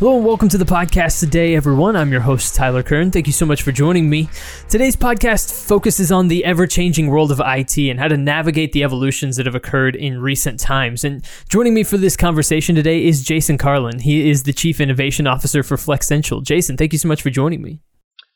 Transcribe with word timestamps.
Hello 0.00 0.16
and 0.16 0.24
welcome 0.24 0.48
to 0.48 0.56
the 0.56 0.64
podcast 0.64 1.20
today, 1.20 1.54
everyone. 1.54 1.94
I'm 1.94 2.10
your 2.10 2.22
host, 2.22 2.54
Tyler 2.54 2.82
Kern. 2.82 3.10
Thank 3.10 3.26
you 3.26 3.34
so 3.34 3.44
much 3.44 3.60
for 3.60 3.70
joining 3.70 4.08
me. 4.08 4.30
Today's 4.70 4.96
podcast 4.96 5.66
focuses 5.68 6.10
on 6.10 6.28
the 6.28 6.42
ever 6.42 6.66
changing 6.66 7.08
world 7.08 7.30
of 7.30 7.42
IT 7.44 7.76
and 7.76 8.00
how 8.00 8.08
to 8.08 8.16
navigate 8.16 8.72
the 8.72 8.82
evolutions 8.82 9.36
that 9.36 9.44
have 9.44 9.54
occurred 9.54 9.94
in 9.94 10.22
recent 10.22 10.58
times. 10.58 11.04
And 11.04 11.22
joining 11.50 11.74
me 11.74 11.82
for 11.82 11.98
this 11.98 12.16
conversation 12.16 12.74
today 12.74 13.04
is 13.04 13.22
Jason 13.22 13.58
Carolan. 13.58 13.98
He 13.98 14.30
is 14.30 14.44
the 14.44 14.54
Chief 14.54 14.80
Innovation 14.80 15.26
Officer 15.26 15.62
for 15.62 15.76
Flexential. 15.76 16.40
Jason, 16.40 16.78
thank 16.78 16.94
you 16.94 16.98
so 16.98 17.06
much 17.06 17.20
for 17.20 17.28
joining 17.28 17.60
me. 17.60 17.82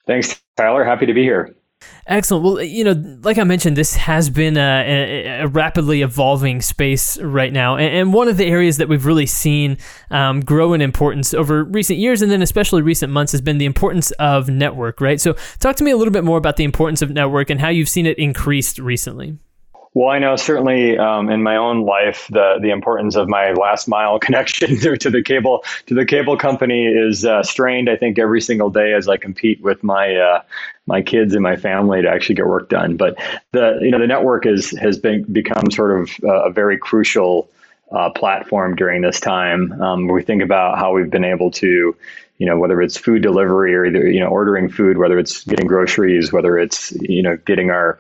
Thanks, 0.07 0.39
Tyler. 0.59 0.85
Happy 0.85 1.07
to 1.07 1.15
be 1.15 1.23
here. 1.23 1.57
Excellent. 2.07 2.45
Well, 2.45 2.63
you 2.63 2.85
know, 2.85 3.19
like 3.23 3.39
I 3.39 3.45
mentioned, 3.45 3.77
this 3.77 3.97
has 3.97 4.29
been 4.29 4.59
a, 4.59 5.41
a 5.43 5.47
rapidly 5.47 6.03
evolving 6.03 6.61
space 6.61 7.19
right 7.21 7.53
now, 7.53 7.77
and, 7.77 8.13
one 8.13 8.29
of 8.29 8.37
the 8.37 8.45
areas 8.45 8.77
that 8.77 8.89
we've 8.89 9.07
really 9.07 9.27
seen 9.27 9.79
um, 10.11 10.41
grow 10.41 10.75
in 10.75 10.83
importance 10.83 11.33
over 11.33 11.65
recent 11.65 11.99
years, 11.99 12.21
and 12.21 12.31
then 12.31 12.43
especially 12.43 12.83
recent 12.83 13.11
months, 13.11 13.33
has 13.33 13.41
been 13.41 13.59
the 13.59 13.65
importance 13.65 14.11
of 14.13 14.49
network. 14.51 15.01
Right. 15.01 15.21
So, 15.21 15.33
talk 15.61 15.77
to 15.77 15.85
me 15.85 15.91
a 15.91 15.97
little 15.97 16.13
bit 16.13 16.25
more 16.25 16.37
about 16.37 16.57
the 16.57 16.65
importance 16.65 17.01
of 17.01 17.11
network 17.11 17.49
and 17.49 17.59
how 17.59 17.71
you've 17.71 17.89
seen 17.89 18.07
it 18.07 18.19
increased 18.19 18.79
recently. 18.79 19.39
Well, 19.95 20.09
I 20.09 20.19
know 20.19 20.35
certainly 20.35 20.99
um, 20.99 21.31
in 21.31 21.45
my 21.45 21.57
own 21.57 21.87
life 21.87 22.27
the 22.31 22.59
the 22.61 22.71
importance 22.71 23.15
of 23.15 23.29
my 23.29 23.53
last 23.53 23.87
mile 23.87 24.19
connection 24.27 24.77
to 24.77 25.11
the 25.11 25.23
cable 25.23 25.65
to 25.87 25.95
the 25.95 26.05
cable 26.05 26.37
company 26.37 26.87
is 26.87 27.25
uh, 27.25 27.45
strained. 27.45 27.89
I 27.89 27.97
think 27.97 28.19
every 28.19 28.41
single 28.41 28.71
day 28.71 28.93
as 28.93 29.09
I 29.09 29.17
compete 29.17 29.63
with 29.63 29.85
my 29.85 30.17
uh, 30.17 30.43
my 30.87 31.03
kids 31.03 31.35
and 31.35 31.43
my 31.43 31.57
family 31.57 32.03
to 32.03 32.09
actually 32.09 32.35
get 32.37 32.47
work 32.47 32.69
done. 32.69 32.97
But 32.97 33.17
the 33.53 33.79
you 33.81 33.91
know 33.91 33.99
the 33.99 34.07
network 34.07 34.47
is 34.47 34.71
has 34.79 34.99
been 34.99 35.23
become 35.25 35.71
sort 35.71 36.01
of 36.01 36.11
a 36.25 36.51
very 36.51 36.79
crucial 36.79 37.49
uh, 37.91 38.11
platform 38.11 38.77
during 38.77 39.03
this 39.03 39.21
time. 39.21 39.81
Um, 39.81 40.09
we 40.09 40.23
think 40.23 40.43
about 40.43 40.79
how 40.79 40.93
we've 40.93 41.11
been 41.11 41.25
able 41.25 41.51
to 41.53 41.97
you 42.39 42.47
know 42.47 42.59
whether 42.59 42.83
it's 42.83 42.97
food 42.97 43.23
delivery 43.23 43.75
or 43.75 43.87
either 43.87 44.09
you 44.09 44.21
know 44.21 44.27
ordering 44.27 44.69
food 44.69 44.99
whether 44.99 45.19
it's 45.19 45.45
getting 45.45 45.67
groceries 45.67 46.33
whether 46.33 46.59
it's 46.59 46.93
you 47.01 47.23
know 47.23 47.37
getting 47.37 47.71
our 47.71 47.99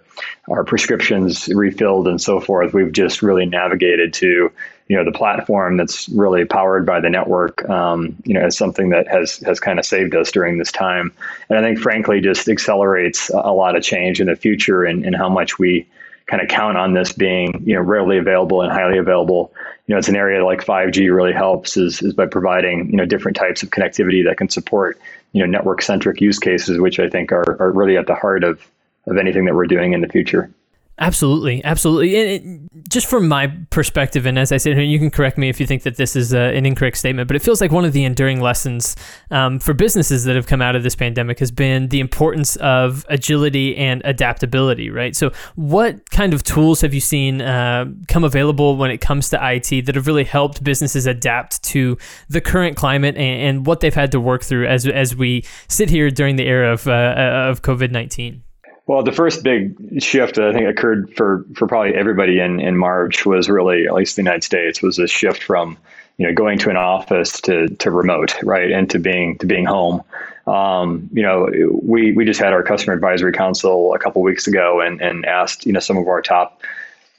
our 0.51 0.65
prescriptions 0.65 1.49
refilled 1.49 2.09
and 2.09 2.21
so 2.21 2.41
forth 2.41 2.75
we've 2.75 2.93
just 2.93 3.23
really 3.23 3.47
navigated 3.47 4.13
to 4.13 4.51
you 4.89 4.97
know 4.97 5.05
the 5.05 5.17
platform 5.17 5.77
that's 5.77 6.09
really 6.11 6.45
powered 6.45 6.85
by 6.85 7.01
the 7.01 7.11
network 7.11 7.69
um, 7.69 8.17
you 8.25 8.35
know 8.35 8.47
is 8.47 8.57
something 8.57 8.91
that 8.91 9.09
has 9.09 9.39
has 9.39 9.61
kind 9.61 9.79
of 9.79 9.85
saved 9.85 10.15
us 10.15 10.31
during 10.31 10.59
this 10.59 10.73
time 10.73 11.13
and 11.49 11.59
i 11.59 11.63
think 11.63 11.79
frankly 11.79 12.21
just 12.21 12.49
accelerates 12.49 13.31
a 13.31 13.53
lot 13.53 13.77
of 13.77 13.83
change 13.83 14.21
in 14.21 14.27
the 14.27 14.37
future 14.37 14.85
and, 14.85 15.05
and 15.05 15.17
how 15.17 15.29
much 15.29 15.59
we 15.59 15.87
kind 16.27 16.43
of 16.43 16.49
count 16.49 16.77
on 16.77 16.95
this 16.95 17.13
being 17.13 17.63
you 17.67 17.75
know 17.75 17.81
readily 17.81 18.19
available 18.19 18.63
and 18.63 18.73
highly 18.73 18.99
available 18.99 19.53
you 19.87 19.95
know 19.95 19.99
it's 19.99 20.09
an 20.09 20.17
area 20.17 20.45
like 20.45 20.65
5G 20.65 21.15
really 21.15 21.33
helps 21.33 21.77
is, 21.77 22.01
is 22.03 22.15
by 22.15 22.27
providing 22.27 22.91
you 22.91 22.97
know 22.97 23.05
different 23.05 23.37
types 23.37 23.63
of 23.63 23.71
connectivity 23.71 24.25
that 24.25 24.37
can 24.37 24.49
support 24.49 24.99
you 25.33 25.41
know 25.41 25.47
network 25.47 25.83
centric 25.83 26.21
use 26.21 26.39
cases 26.39 26.79
which 26.79 26.99
I 26.99 27.09
think 27.09 27.33
are, 27.33 27.61
are 27.61 27.73
really 27.73 27.97
at 27.97 28.07
the 28.07 28.15
heart 28.15 28.45
of 28.45 28.67
of 29.07 29.19
anything 29.19 29.45
that 29.45 29.55
we're 29.55 29.67
doing 29.67 29.93
in 29.93 30.01
the 30.01 30.09
future. 30.09 30.51
Absolutely, 30.97 31.65
absolutely. 31.65 32.17
And 32.17 32.71
it, 32.73 32.89
just 32.89 33.09
from 33.09 33.27
my 33.27 33.49
perspective, 33.71 34.27
and 34.27 34.39
as 34.39 34.53
I 34.53 34.59
said, 34.59 34.79
you 34.79 34.99
can 35.01 35.11
correct 35.11 35.37
me 35.37 35.49
if 35.49 35.59
you 35.59 35.67
think 35.67 35.83
that 35.83 35.97
this 35.97 36.15
is 36.15 36.33
uh, 36.33 36.39
an 36.39 36.65
incorrect 36.67 36.99
statement, 36.99 37.27
but 37.27 37.35
it 37.35 37.43
feels 37.43 37.61
like 37.61 37.73
one 37.73 37.85
of 37.85 37.93
the 37.93 38.05
enduring 38.05 38.41
lessons 38.41 38.95
um, 39.33 39.59
for 39.59 39.75
businesses 39.75 40.23
that 40.23 40.37
have 40.37 40.47
come 40.47 40.63
out 40.63 40.77
of 40.77 40.85
this 40.85 40.95
pandemic 40.95 41.41
has 41.41 41.51
been 41.51 41.89
the 41.89 41.99
importance 41.99 42.55
of 42.57 43.05
agility 43.09 43.77
and 43.77 44.03
adaptability. 44.05 44.89
Right. 44.89 45.17
So, 45.17 45.33
what 45.57 46.09
kind 46.11 46.33
of 46.33 46.45
tools 46.45 46.81
have 46.83 46.95
you 46.95 47.01
seen 47.01 47.43
uh, 47.43 47.87
come 48.07 48.23
available 48.23 48.77
when 48.77 48.93
it 48.93 48.99
comes 48.99 49.29
to 49.31 49.39
IT 49.43 49.87
that 49.87 49.97
have 49.97 50.07
really 50.07 50.25
helped 50.25 50.63
businesses 50.63 51.07
adapt 51.07 51.61
to 51.65 51.99
the 52.29 52.41
current 52.41 52.77
climate 52.77 53.17
and, 53.17 53.43
and 53.43 53.67
what 53.67 53.81
they've 53.81 53.93
had 53.93 54.13
to 54.13 54.21
work 54.21 54.45
through 54.45 54.69
as 54.69 54.87
as 54.87 55.17
we 55.17 55.45
sit 55.67 55.91
here 55.91 56.09
during 56.09 56.37
the 56.37 56.45
era 56.47 56.73
of 56.73 56.87
uh, 56.87 57.49
of 57.51 57.63
COVID 57.63 57.91
nineteen? 57.91 58.45
Well, 58.87 59.03
the 59.03 59.13
first 59.13 59.43
big 59.43 60.03
shift 60.03 60.35
that 60.35 60.49
I 60.49 60.53
think 60.53 60.69
occurred 60.69 61.15
for, 61.15 61.47
for 61.55 61.67
probably 61.67 61.95
everybody 61.95 62.39
in, 62.39 62.61
in 62.61 62.77
March 62.77 63.25
was 63.25 63.49
really, 63.49 63.87
at 63.87 63.95
least 63.95 64.17
the 64.17 64.23
United 64.23 64.45
States, 64.45 64.83
was 64.83 64.99
a 64.99 65.07
shift 65.07 65.43
from 65.43 65.79
you 66.19 66.27
know 66.27 66.35
going 66.35 66.59
to 66.61 66.71
an 66.71 66.77
office 66.77 67.41
to, 67.43 67.69
to 67.69 67.91
remote, 67.91 68.37
right, 68.43 68.71
and 68.71 68.91
to 68.91 68.99
being 68.99 69.39
to 69.39 69.47
being 69.47 69.65
home. 69.65 70.03
Um, 70.47 71.09
you 71.13 71.23
know, 71.23 71.49
we 71.83 72.13
we 72.13 72.27
just 72.27 72.41
had 72.41 72.53
our 72.53 72.63
customer 72.63 72.95
advisory 72.95 73.33
council 73.33 73.95
a 73.95 73.99
couple 73.99 74.21
weeks 74.21 74.47
ago 74.47 74.83
and, 74.83 75.01
and 75.01 75.25
asked 75.25 75.65
you 75.65 75.73
know 75.73 75.81
some 75.81 75.97
of 75.97 76.07
our 76.07 76.21
top 76.21 76.61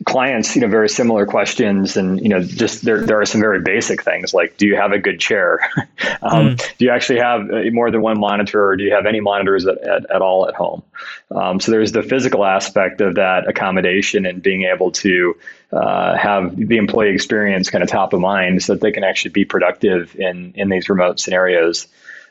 clients, 0.03 0.55
you 0.55 0.61
know, 0.61 0.67
very 0.67 0.89
similar 0.89 1.25
questions, 1.25 1.95
and 1.95 2.19
you 2.19 2.27
know, 2.27 2.43
just 2.43 2.83
there 2.83 3.05
there 3.05 3.21
are 3.21 3.25
some 3.25 3.39
very 3.39 3.61
basic 3.61 4.03
things 4.03 4.33
like, 4.33 4.57
do 4.57 4.67
you 4.67 4.75
have 4.75 4.91
a 4.91 4.99
good 4.99 5.19
chair? 5.19 5.59
um, 6.21 6.55
mm. 6.55 6.77
Do 6.77 6.85
you 6.85 6.91
actually 6.91 7.19
have 7.19 7.49
uh, 7.49 7.71
more 7.71 7.89
than 7.89 8.01
one 8.01 8.19
monitor, 8.19 8.71
or 8.71 8.75
do 8.75 8.83
you 8.83 8.93
have 8.93 9.05
any 9.05 9.21
monitors 9.21 9.65
at, 9.65 9.77
at, 9.77 10.09
at 10.11 10.21
all 10.21 10.49
at 10.49 10.55
home? 10.55 10.83
Um, 11.31 11.61
so 11.61 11.71
there's 11.71 11.93
the 11.93 12.03
physical 12.03 12.43
aspect 12.43 12.99
of 12.99 13.15
that 13.15 13.47
accommodation 13.47 14.25
and 14.25 14.43
being 14.43 14.63
able 14.63 14.91
to 14.91 15.37
uh, 15.71 16.17
have 16.17 16.55
the 16.55 16.77
employee 16.77 17.13
experience 17.13 17.69
kind 17.69 17.83
of 17.83 17.89
top 17.89 18.11
of 18.11 18.19
mind, 18.19 18.63
so 18.63 18.73
that 18.73 18.81
they 18.81 18.91
can 18.91 19.05
actually 19.05 19.31
be 19.31 19.45
productive 19.45 20.13
in 20.17 20.53
in 20.55 20.67
these 20.69 20.89
remote 20.89 21.21
scenarios. 21.21 21.87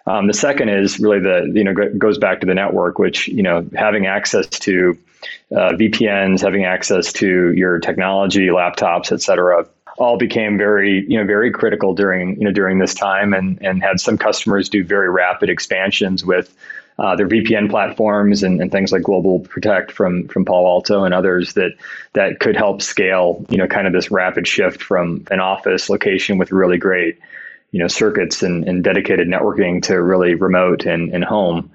Um, 0.06 0.26
the 0.26 0.34
second 0.34 0.68
is 0.68 1.00
really 1.00 1.20
the 1.20 1.50
you 1.54 1.64
know 1.64 1.72
goes 1.96 2.18
back 2.18 2.40
to 2.40 2.46
the 2.46 2.54
network, 2.54 2.98
which 2.98 3.28
you 3.28 3.42
know 3.42 3.66
having 3.74 4.06
access 4.06 4.46
to 4.48 4.98
uh, 5.50 5.72
VPNs, 5.72 6.40
having 6.40 6.64
access 6.64 7.12
to 7.14 7.52
your 7.52 7.78
technology, 7.78 8.48
laptops, 8.48 9.12
et 9.12 9.22
cetera, 9.22 9.66
all 9.98 10.18
became 10.18 10.58
very, 10.58 11.04
you 11.08 11.18
know, 11.18 11.24
very 11.24 11.50
critical 11.50 11.94
during, 11.94 12.36
you 12.38 12.44
know, 12.44 12.52
during 12.52 12.78
this 12.78 12.94
time 12.94 13.32
and, 13.32 13.62
and 13.62 13.82
had 13.82 14.00
some 14.00 14.18
customers 14.18 14.68
do 14.68 14.84
very 14.84 15.08
rapid 15.08 15.48
expansions 15.48 16.24
with 16.24 16.54
uh, 16.98 17.16
their 17.16 17.28
VPN 17.28 17.70
platforms 17.70 18.42
and, 18.42 18.60
and 18.60 18.70
things 18.70 18.92
like 18.92 19.02
Global 19.02 19.40
Protect 19.40 19.90
from 19.90 20.28
from 20.28 20.44
Palo 20.44 20.68
Alto 20.68 21.04
and 21.04 21.12
others 21.12 21.54
that 21.54 21.72
that 22.12 22.38
could 22.38 22.56
help 22.56 22.82
scale, 22.82 23.44
you 23.48 23.56
know, 23.56 23.66
kind 23.66 23.86
of 23.86 23.92
this 23.92 24.12
rapid 24.12 24.46
shift 24.46 24.80
from 24.80 25.26
an 25.30 25.40
office 25.40 25.90
location 25.90 26.38
with 26.38 26.52
really 26.52 26.78
great, 26.78 27.18
you 27.74 27.80
know, 27.80 27.88
circuits 27.88 28.44
and, 28.44 28.68
and 28.68 28.84
dedicated 28.84 29.26
networking 29.26 29.82
to 29.82 30.00
really 30.00 30.36
remote 30.36 30.86
and, 30.86 31.12
and 31.12 31.24
home. 31.24 31.72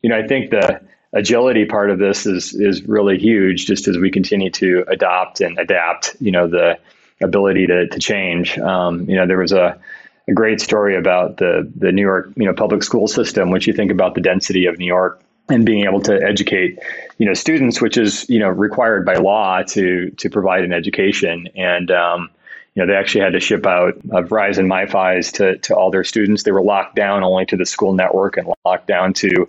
You 0.00 0.08
know, 0.08 0.16
I 0.16 0.24
think 0.24 0.50
the 0.50 0.80
agility 1.12 1.64
part 1.64 1.90
of 1.90 1.98
this 1.98 2.24
is 2.24 2.54
is 2.54 2.84
really 2.84 3.18
huge 3.18 3.66
just 3.66 3.88
as 3.88 3.98
we 3.98 4.12
continue 4.12 4.48
to 4.48 4.84
adopt 4.86 5.40
and 5.40 5.58
adapt 5.58 6.14
you 6.20 6.30
know 6.30 6.46
the 6.46 6.78
ability 7.20 7.66
to, 7.66 7.88
to 7.88 7.98
change 7.98 8.56
um, 8.60 9.10
you 9.10 9.16
know 9.16 9.26
there 9.26 9.38
was 9.38 9.50
a, 9.50 9.76
a 10.28 10.32
great 10.32 10.60
story 10.60 10.96
about 10.96 11.38
the 11.38 11.68
the 11.74 11.90
New 11.90 12.02
York 12.02 12.30
you 12.36 12.46
know 12.46 12.54
public 12.54 12.84
school 12.84 13.08
system 13.08 13.50
which 13.50 13.66
you 13.66 13.72
think 13.72 13.90
about 13.90 14.14
the 14.14 14.20
density 14.20 14.66
of 14.66 14.78
New 14.78 14.86
York 14.86 15.20
and 15.48 15.66
being 15.66 15.84
able 15.84 16.00
to 16.00 16.14
educate 16.22 16.78
you 17.18 17.26
know 17.26 17.34
students 17.34 17.80
which 17.80 17.98
is 17.98 18.30
you 18.30 18.38
know 18.38 18.48
required 18.48 19.04
by 19.04 19.16
law 19.16 19.62
to 19.62 20.10
to 20.10 20.30
provide 20.30 20.62
an 20.62 20.72
education 20.72 21.48
and 21.56 21.90
um, 21.90 22.30
you 22.74 22.82
know, 22.82 22.86
they 22.86 22.98
actually 22.98 23.22
had 23.22 23.32
to 23.32 23.40
ship 23.40 23.66
out 23.66 23.94
uh, 23.96 24.22
Verizon 24.22 24.66
MiFi's 24.66 25.32
to, 25.32 25.58
to 25.58 25.74
all 25.74 25.90
their 25.90 26.04
students. 26.04 26.44
They 26.44 26.52
were 26.52 26.62
locked 26.62 26.94
down 26.94 27.24
only 27.24 27.46
to 27.46 27.56
the 27.56 27.66
school 27.66 27.92
network 27.92 28.36
and 28.36 28.48
locked 28.64 28.86
down 28.86 29.12
to 29.14 29.48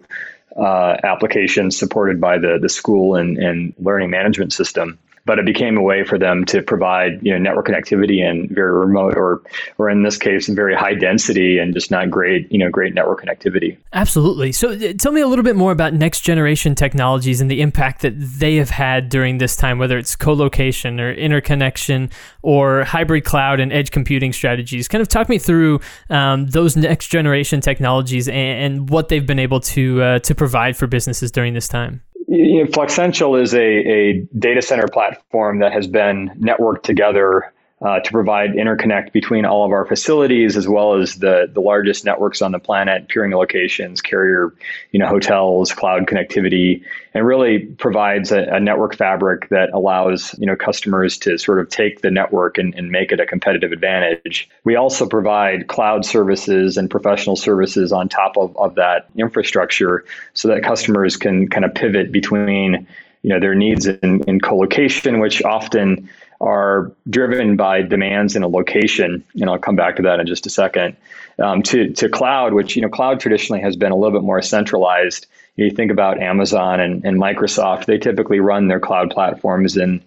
uh, 0.55 0.97
applications 1.03 1.77
supported 1.77 2.19
by 2.19 2.37
the 2.37 2.59
the 2.59 2.67
school 2.67 3.15
and, 3.15 3.37
and 3.37 3.73
learning 3.79 4.09
management 4.09 4.51
system 4.51 4.99
but 5.25 5.39
it 5.39 5.45
became 5.45 5.77
a 5.77 5.81
way 5.81 6.03
for 6.03 6.17
them 6.17 6.45
to 6.45 6.61
provide 6.61 7.19
you 7.21 7.31
know 7.31 7.37
network 7.37 7.67
connectivity 7.67 8.27
and 8.27 8.49
very 8.49 8.73
remote 8.73 9.15
or 9.15 9.41
or 9.77 9.89
in 9.89 10.03
this 10.03 10.17
case 10.17 10.47
very 10.47 10.75
high 10.75 10.93
density 10.93 11.57
and 11.57 11.73
just 11.73 11.91
not 11.91 12.09
great 12.09 12.51
you 12.51 12.57
know 12.57 12.69
great 12.69 12.93
network 12.93 13.23
connectivity. 13.23 13.77
Absolutely. 13.93 14.51
So 14.51 14.71
uh, 14.71 14.93
tell 14.97 15.11
me 15.11 15.21
a 15.21 15.27
little 15.27 15.43
bit 15.43 15.55
more 15.55 15.71
about 15.71 15.93
next 15.93 16.21
generation 16.21 16.75
technologies 16.75 17.41
and 17.41 17.49
the 17.49 17.61
impact 17.61 18.01
that 18.01 18.13
they 18.17 18.55
have 18.55 18.69
had 18.69 19.09
during 19.09 19.37
this 19.37 19.55
time 19.55 19.77
whether 19.77 19.97
it's 19.97 20.15
co-location 20.15 20.99
or 20.99 21.11
interconnection 21.13 22.09
or 22.41 22.83
hybrid 22.83 23.23
cloud 23.23 23.59
and 23.59 23.71
edge 23.71 23.91
computing 23.91 24.33
strategies. 24.33 24.87
Kind 24.87 25.01
of 25.01 25.07
talk 25.07 25.29
me 25.29 25.37
through 25.37 25.79
um, 26.09 26.47
those 26.47 26.75
next 26.75 27.07
generation 27.07 27.61
technologies 27.61 28.27
and, 28.27 28.37
and, 28.37 28.89
what 28.89 29.09
they've 29.09 29.25
been 29.25 29.39
able 29.39 29.59
to 29.59 30.01
uh, 30.01 30.19
to 30.19 30.33
provide 30.33 30.75
for 30.75 30.87
businesses 30.87 31.31
during 31.31 31.53
this 31.53 31.67
time 31.67 32.01
you 32.27 32.63
know, 32.63 32.71
is 33.35 33.53
a, 33.53 33.59
a 33.59 34.13
data 34.37 34.61
center 34.61 34.87
platform 34.87 35.59
that 35.59 35.71
has 35.73 35.87
been 35.87 36.29
networked 36.39 36.83
together 36.83 37.53
uh, 37.81 37.99
to 37.99 38.11
provide 38.11 38.51
interconnect 38.51 39.11
between 39.11 39.43
all 39.43 39.65
of 39.65 39.71
our 39.71 39.85
facilities 39.85 40.55
as 40.55 40.67
well 40.67 40.93
as 40.93 41.15
the, 41.15 41.49
the 41.51 41.61
largest 41.61 42.05
networks 42.05 42.41
on 42.41 42.51
the 42.51 42.59
planet, 42.59 43.07
peering 43.07 43.31
locations, 43.31 44.01
carrier, 44.01 44.53
you 44.91 44.99
know, 44.99 45.07
hotels, 45.07 45.73
cloud 45.73 46.05
connectivity, 46.05 46.83
and 47.15 47.25
really 47.25 47.59
provides 47.59 48.31
a, 48.31 48.43
a, 48.43 48.59
network 48.59 48.95
fabric 48.95 49.49
that 49.49 49.71
allows 49.73 50.35
you 50.37 50.45
know 50.45 50.55
customers 50.55 51.17
to 51.17 51.37
sort 51.37 51.59
of 51.59 51.69
take 51.69 52.01
the 52.01 52.11
network 52.11 52.59
and, 52.59 52.75
and 52.75 52.91
make 52.91 53.11
it 53.11 53.19
a 53.19 53.25
competitive 53.25 53.71
advantage. 53.71 54.47
We 54.63 54.75
also 54.75 55.07
provide 55.07 55.67
cloud 55.67 56.05
services 56.05 56.77
and 56.77 56.89
professional 56.89 57.35
services 57.35 57.91
on 57.91 58.09
top 58.09 58.37
of, 58.37 58.55
of 58.57 58.75
that 58.75 59.09
infrastructure 59.17 60.05
so 60.33 60.47
that 60.49 60.63
customers 60.63 61.17
can 61.17 61.47
kind 61.47 61.65
of 61.65 61.73
pivot 61.73 62.11
between 62.11 62.87
you 63.23 63.29
know 63.29 63.39
their 63.39 63.55
needs 63.55 63.87
in, 63.87 64.23
in 64.27 64.39
co-location, 64.39 65.19
which 65.19 65.43
often 65.43 66.09
are 66.41 66.91
driven 67.09 67.55
by 67.55 67.83
demands 67.83 68.35
in 68.35 68.43
a 68.43 68.47
location, 68.47 69.23
and 69.35 69.49
I'll 69.49 69.59
come 69.59 69.75
back 69.75 69.97
to 69.97 70.01
that 70.03 70.19
in 70.19 70.27
just 70.27 70.47
a 70.47 70.49
second. 70.49 70.97
Um, 71.39 71.63
to 71.63 71.91
to 71.93 72.09
cloud, 72.09 72.53
which 72.53 72.75
you 72.75 72.81
know 72.81 72.89
cloud 72.89 73.19
traditionally 73.19 73.61
has 73.61 73.75
been 73.75 73.91
a 73.91 73.95
little 73.95 74.19
bit 74.19 74.25
more 74.25 74.41
centralized. 74.41 75.27
You, 75.55 75.69
think 75.69 75.91
about 75.91 76.21
Amazon 76.21 76.79
and, 76.79 77.05
and 77.05 77.19
Microsoft; 77.19 77.85
they 77.85 77.97
typically 77.97 78.39
run 78.39 78.67
their 78.67 78.79
cloud 78.79 79.11
platforms 79.11 79.77
in 79.77 80.01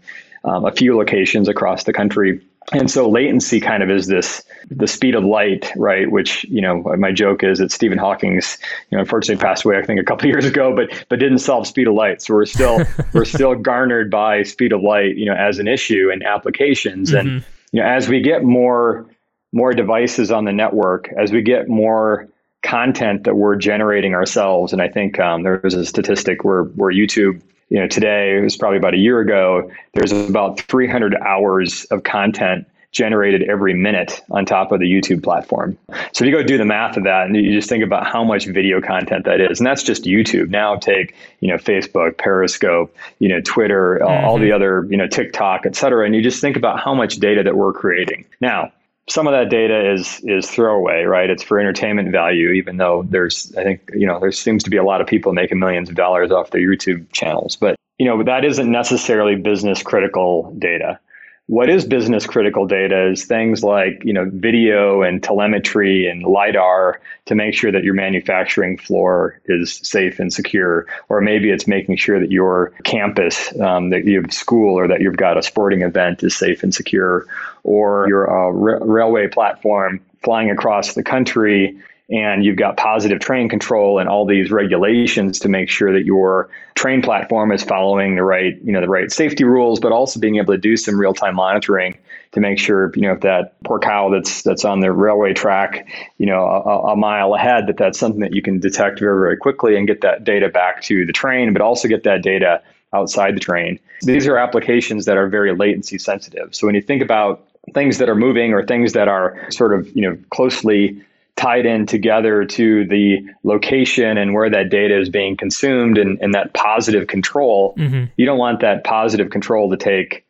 um, 0.44 0.64
a 0.64 0.72
few 0.72 0.96
locations 0.96 1.48
across 1.48 1.84
the 1.84 1.92
country 1.92 2.40
and 2.72 2.90
so 2.90 3.08
latency 3.08 3.60
kind 3.60 3.82
of 3.82 3.90
is 3.90 4.06
this 4.06 4.42
the 4.70 4.86
speed 4.86 5.14
of 5.14 5.24
light 5.24 5.70
right? 5.76 6.10
Which 6.10 6.44
you 6.44 6.60
know 6.60 6.82
my 6.98 7.12
joke 7.12 7.42
is 7.42 7.58
that 7.58 7.70
stephen 7.70 7.98
hawking's 7.98 8.58
you 8.90 8.96
know 8.96 9.00
unfortunately 9.00 9.42
passed 9.42 9.64
away 9.64 9.78
i 9.78 9.82
think 9.82 10.00
a 10.00 10.04
couple 10.04 10.26
years 10.30 10.44
ago 10.44 10.74
but 10.74 11.04
but 11.08 11.18
didn't 11.18 11.38
solve 11.38 11.66
speed 11.66 11.88
of 11.88 11.94
light. 11.94 12.22
So 12.22 12.34
we're 12.34 12.46
still 12.46 12.84
we're 13.12 13.24
still 13.24 13.54
garnered 13.54 14.10
by 14.10 14.42
speed 14.42 14.72
of 14.72 14.82
light 14.82 15.16
you 15.16 15.26
know 15.26 15.34
as 15.34 15.58
an 15.58 15.68
issue 15.68 16.10
in 16.10 16.22
applications. 16.22 17.10
Mm-hmm. 17.10 17.28
and 17.28 17.44
you 17.72 17.80
know 17.80 17.86
as 17.86 18.08
we 18.08 18.20
get 18.20 18.44
more 18.44 19.06
more 19.52 19.72
devices 19.72 20.30
on 20.30 20.44
the 20.44 20.52
network 20.52 21.08
as 21.16 21.32
we 21.32 21.42
get 21.42 21.68
more 21.68 22.28
content 22.62 23.24
that 23.24 23.36
we're 23.36 23.56
generating 23.56 24.14
ourselves 24.14 24.72
and 24.72 24.80
i 24.80 24.88
think 24.88 25.20
um, 25.20 25.42
there 25.42 25.60
was 25.62 25.74
a 25.74 25.84
statistic 25.84 26.44
where 26.44 26.62
where 26.62 26.90
youtube 26.90 27.42
you 27.68 27.80
know, 27.80 27.86
today, 27.86 28.36
it 28.38 28.42
was 28.42 28.56
probably 28.56 28.78
about 28.78 28.94
a 28.94 28.98
year 28.98 29.20
ago, 29.20 29.70
there's 29.92 30.12
about 30.12 30.60
300 30.60 31.14
hours 31.14 31.84
of 31.86 32.02
content 32.02 32.66
generated 32.94 33.42
every 33.42 33.74
minute 33.74 34.22
on 34.30 34.46
top 34.46 34.70
of 34.70 34.78
the 34.78 34.86
YouTube 34.86 35.22
platform. 35.22 35.76
So 36.12 36.24
if 36.24 36.28
you 36.28 36.30
go 36.30 36.44
do 36.44 36.56
the 36.56 36.64
math 36.64 36.96
of 36.96 37.04
that 37.04 37.26
and 37.26 37.34
you 37.34 37.52
just 37.52 37.68
think 37.68 37.82
about 37.82 38.06
how 38.06 38.22
much 38.22 38.46
video 38.46 38.80
content 38.80 39.24
that 39.24 39.40
is, 39.40 39.58
and 39.58 39.66
that's 39.66 39.82
just 39.82 40.04
YouTube. 40.04 40.48
Now 40.48 40.76
take, 40.76 41.14
you 41.40 41.48
know, 41.48 41.56
Facebook, 41.56 42.16
Periscope, 42.16 42.96
you 43.18 43.28
know, 43.28 43.40
Twitter, 43.40 43.98
mm-hmm. 44.00 44.24
all 44.24 44.38
the 44.38 44.52
other, 44.52 44.86
you 44.88 44.96
know, 44.96 45.08
TikTok, 45.08 45.66
et 45.66 45.74
cetera. 45.74 46.06
And 46.06 46.14
you 46.14 46.22
just 46.22 46.40
think 46.40 46.56
about 46.56 46.78
how 46.78 46.94
much 46.94 47.16
data 47.16 47.42
that 47.42 47.56
we're 47.56 47.72
creating. 47.72 48.26
Now, 48.40 48.70
some 49.08 49.26
of 49.26 49.32
that 49.32 49.50
data 49.50 49.92
is 49.92 50.20
is 50.24 50.50
throwaway, 50.50 51.02
right? 51.02 51.28
It's 51.28 51.42
for 51.42 51.58
entertainment 51.58 52.10
value, 52.10 52.50
even 52.50 52.78
though 52.78 53.04
there's 53.08 53.54
I 53.56 53.62
think 53.62 53.90
you 53.94 54.06
know 54.06 54.18
there 54.18 54.32
seems 54.32 54.62
to 54.64 54.70
be 54.70 54.76
a 54.76 54.84
lot 54.84 55.00
of 55.00 55.06
people 55.06 55.32
making 55.32 55.58
millions 55.58 55.88
of 55.88 55.94
dollars 55.94 56.30
off 56.30 56.50
their 56.50 56.60
YouTube 56.60 57.10
channels, 57.12 57.56
but 57.56 57.76
you 57.98 58.06
know 58.06 58.22
that 58.22 58.44
isn't 58.44 58.70
necessarily 58.70 59.36
business 59.36 59.82
critical 59.82 60.54
data. 60.58 60.98
What 61.46 61.68
is 61.68 61.84
business 61.84 62.26
critical 62.26 62.66
data 62.66 63.10
is 63.10 63.26
things 63.26 63.62
like 63.62 64.02
you 64.02 64.14
know 64.14 64.30
video 64.32 65.02
and 65.02 65.22
telemetry 65.22 66.06
and 66.08 66.22
lidar 66.22 67.02
to 67.26 67.34
make 67.34 67.52
sure 67.52 67.70
that 67.70 67.84
your 67.84 67.92
manufacturing 67.92 68.78
floor 68.78 69.38
is 69.44 69.74
safe 69.82 70.18
and 70.18 70.32
secure 70.32 70.86
or 71.10 71.20
maybe 71.20 71.50
it's 71.50 71.66
making 71.66 71.96
sure 71.96 72.18
that 72.18 72.30
your 72.30 72.72
campus 72.84 73.54
um, 73.60 73.90
that 73.90 74.06
you 74.06 74.22
have 74.22 74.32
school 74.32 74.78
or 74.78 74.88
that 74.88 75.02
you've 75.02 75.18
got 75.18 75.36
a 75.36 75.42
sporting 75.42 75.82
event 75.82 76.22
is 76.22 76.34
safe 76.34 76.62
and 76.62 76.74
secure 76.74 77.26
or 77.64 78.06
your 78.08 78.30
uh, 78.30 78.50
railway 78.50 79.26
platform 79.26 80.00
flying 80.22 80.50
across 80.50 80.94
the 80.94 81.02
country 81.02 81.76
and 82.10 82.44
you've 82.44 82.56
got 82.56 82.76
positive 82.76 83.18
train 83.18 83.48
control 83.48 83.98
and 83.98 84.10
all 84.10 84.26
these 84.26 84.50
regulations 84.50 85.40
to 85.40 85.48
make 85.48 85.70
sure 85.70 85.92
that 85.92 86.04
your 86.04 86.50
train 86.74 87.00
platform 87.00 87.50
is 87.50 87.62
following 87.62 88.14
the 88.14 88.22
right 88.22 88.60
you 88.62 88.72
know 88.72 88.80
the 88.80 88.88
right 88.88 89.10
safety 89.10 89.44
rules 89.44 89.80
but 89.80 89.90
also 89.90 90.20
being 90.20 90.36
able 90.36 90.52
to 90.52 90.60
do 90.60 90.76
some 90.76 91.00
real-time 91.00 91.34
monitoring 91.34 91.96
to 92.32 92.40
make 92.40 92.58
sure 92.58 92.92
you 92.94 93.02
know 93.02 93.12
if 93.12 93.20
that 93.20 93.60
poor 93.64 93.78
cow 93.78 94.10
that's 94.10 94.42
that's 94.42 94.64
on 94.64 94.80
the 94.80 94.92
railway 94.92 95.32
track 95.32 95.88
you 96.18 96.26
know 96.26 96.44
a, 96.44 96.92
a 96.92 96.96
mile 96.96 97.34
ahead 97.34 97.66
that 97.66 97.78
that's 97.78 97.98
something 97.98 98.20
that 98.20 98.34
you 98.34 98.42
can 98.42 98.60
detect 98.60 98.98
very 98.98 99.18
very 99.18 99.36
quickly 99.36 99.76
and 99.76 99.86
get 99.86 100.02
that 100.02 100.24
data 100.24 100.48
back 100.50 100.82
to 100.82 101.06
the 101.06 101.12
train 101.12 101.52
but 101.54 101.62
also 101.62 101.88
get 101.88 102.02
that 102.02 102.22
data 102.22 102.62
outside 102.94 103.34
the 103.34 103.40
train. 103.40 103.78
These 104.02 104.26
are 104.26 104.38
applications 104.38 105.04
that 105.06 105.16
are 105.16 105.28
very 105.28 105.54
latency 105.54 105.98
sensitive. 105.98 106.54
So 106.54 106.66
when 106.66 106.74
you 106.74 106.80
think 106.80 107.02
about 107.02 107.46
things 107.72 107.98
that 107.98 108.08
are 108.08 108.14
moving 108.14 108.52
or 108.52 108.64
things 108.64 108.92
that 108.92 109.08
are 109.08 109.50
sort 109.50 109.72
of 109.72 109.94
you 109.96 110.02
know 110.02 110.18
closely 110.30 111.00
tied 111.36 111.66
in 111.66 111.86
together 111.86 112.44
to 112.44 112.86
the 112.86 113.18
location 113.42 114.16
and 114.16 114.34
where 114.34 114.48
that 114.48 114.70
data 114.70 114.96
is 114.96 115.08
being 115.08 115.36
consumed 115.36 115.98
and, 115.98 116.18
and 116.20 116.32
that 116.32 116.54
positive 116.54 117.08
control 117.08 117.74
mm-hmm. 117.76 118.04
you 118.16 118.26
don't 118.26 118.38
want 118.38 118.60
that 118.60 118.84
positive 118.84 119.30
control 119.30 119.70
to 119.70 119.76
take 119.76 120.24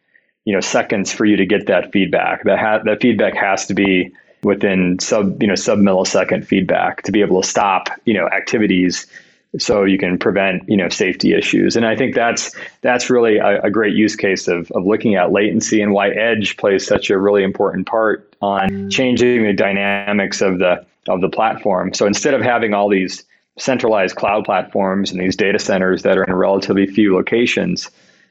you 0.44 0.52
know 0.52 0.60
seconds 0.60 1.12
for 1.12 1.24
you 1.24 1.36
to 1.36 1.46
get 1.46 1.66
that 1.66 1.92
feedback 1.92 2.44
that 2.44 2.58
ha- 2.58 2.80
that 2.84 3.00
feedback 3.00 3.34
has 3.34 3.66
to 3.66 3.74
be 3.74 4.10
within 4.42 4.98
sub 4.98 5.42
you 5.42 5.48
know 5.48 5.54
sub 5.54 5.78
millisecond 5.78 6.44
feedback 6.44 7.02
to 7.02 7.12
be 7.12 7.20
able 7.20 7.40
to 7.40 7.48
stop 7.48 7.88
you 8.04 8.14
know 8.14 8.28
activities 8.28 9.06
so 9.58 9.84
you 9.84 9.98
can 9.98 10.18
prevent 10.18 10.68
you 10.68 10.76
know 10.76 10.88
safety 10.88 11.32
issues 11.32 11.76
and 11.76 11.86
i 11.86 11.94
think 11.94 12.14
that's 12.14 12.54
that's 12.80 13.08
really 13.08 13.38
a, 13.38 13.62
a, 13.62 13.70
great 13.70 13.94
use 13.94 14.16
case 14.16 14.48
of, 14.48 14.70
of 14.72 14.84
looking 14.84 15.14
at 15.14 15.30
latency 15.30 15.80
and 15.80 15.92
why 15.92 16.08
edge 16.10 16.56
plays 16.56 16.86
such 16.86 17.08
a 17.08 17.18
really 17.18 17.44
important 17.44 17.86
part 17.86 18.34
on 18.42 18.90
changing 18.90 19.44
the 19.44 19.52
dynamics 19.52 20.40
of 20.40 20.58
the 20.58 20.84
of 21.08 21.20
the 21.20 21.28
platform. 21.28 21.92
So 21.94 22.06
instead 22.06 22.34
of 22.34 22.40
having 22.40 22.74
all 22.74 22.88
these 22.88 23.24
centralized 23.58 24.16
cloud 24.16 24.44
platforms 24.44 25.10
and 25.10 25.20
these 25.20 25.36
data 25.36 25.58
centers 25.58 26.02
that 26.02 26.18
are 26.18 26.24
in 26.24 26.34
relatively 26.34 26.86
few 26.86 27.14
locations, 27.14 27.90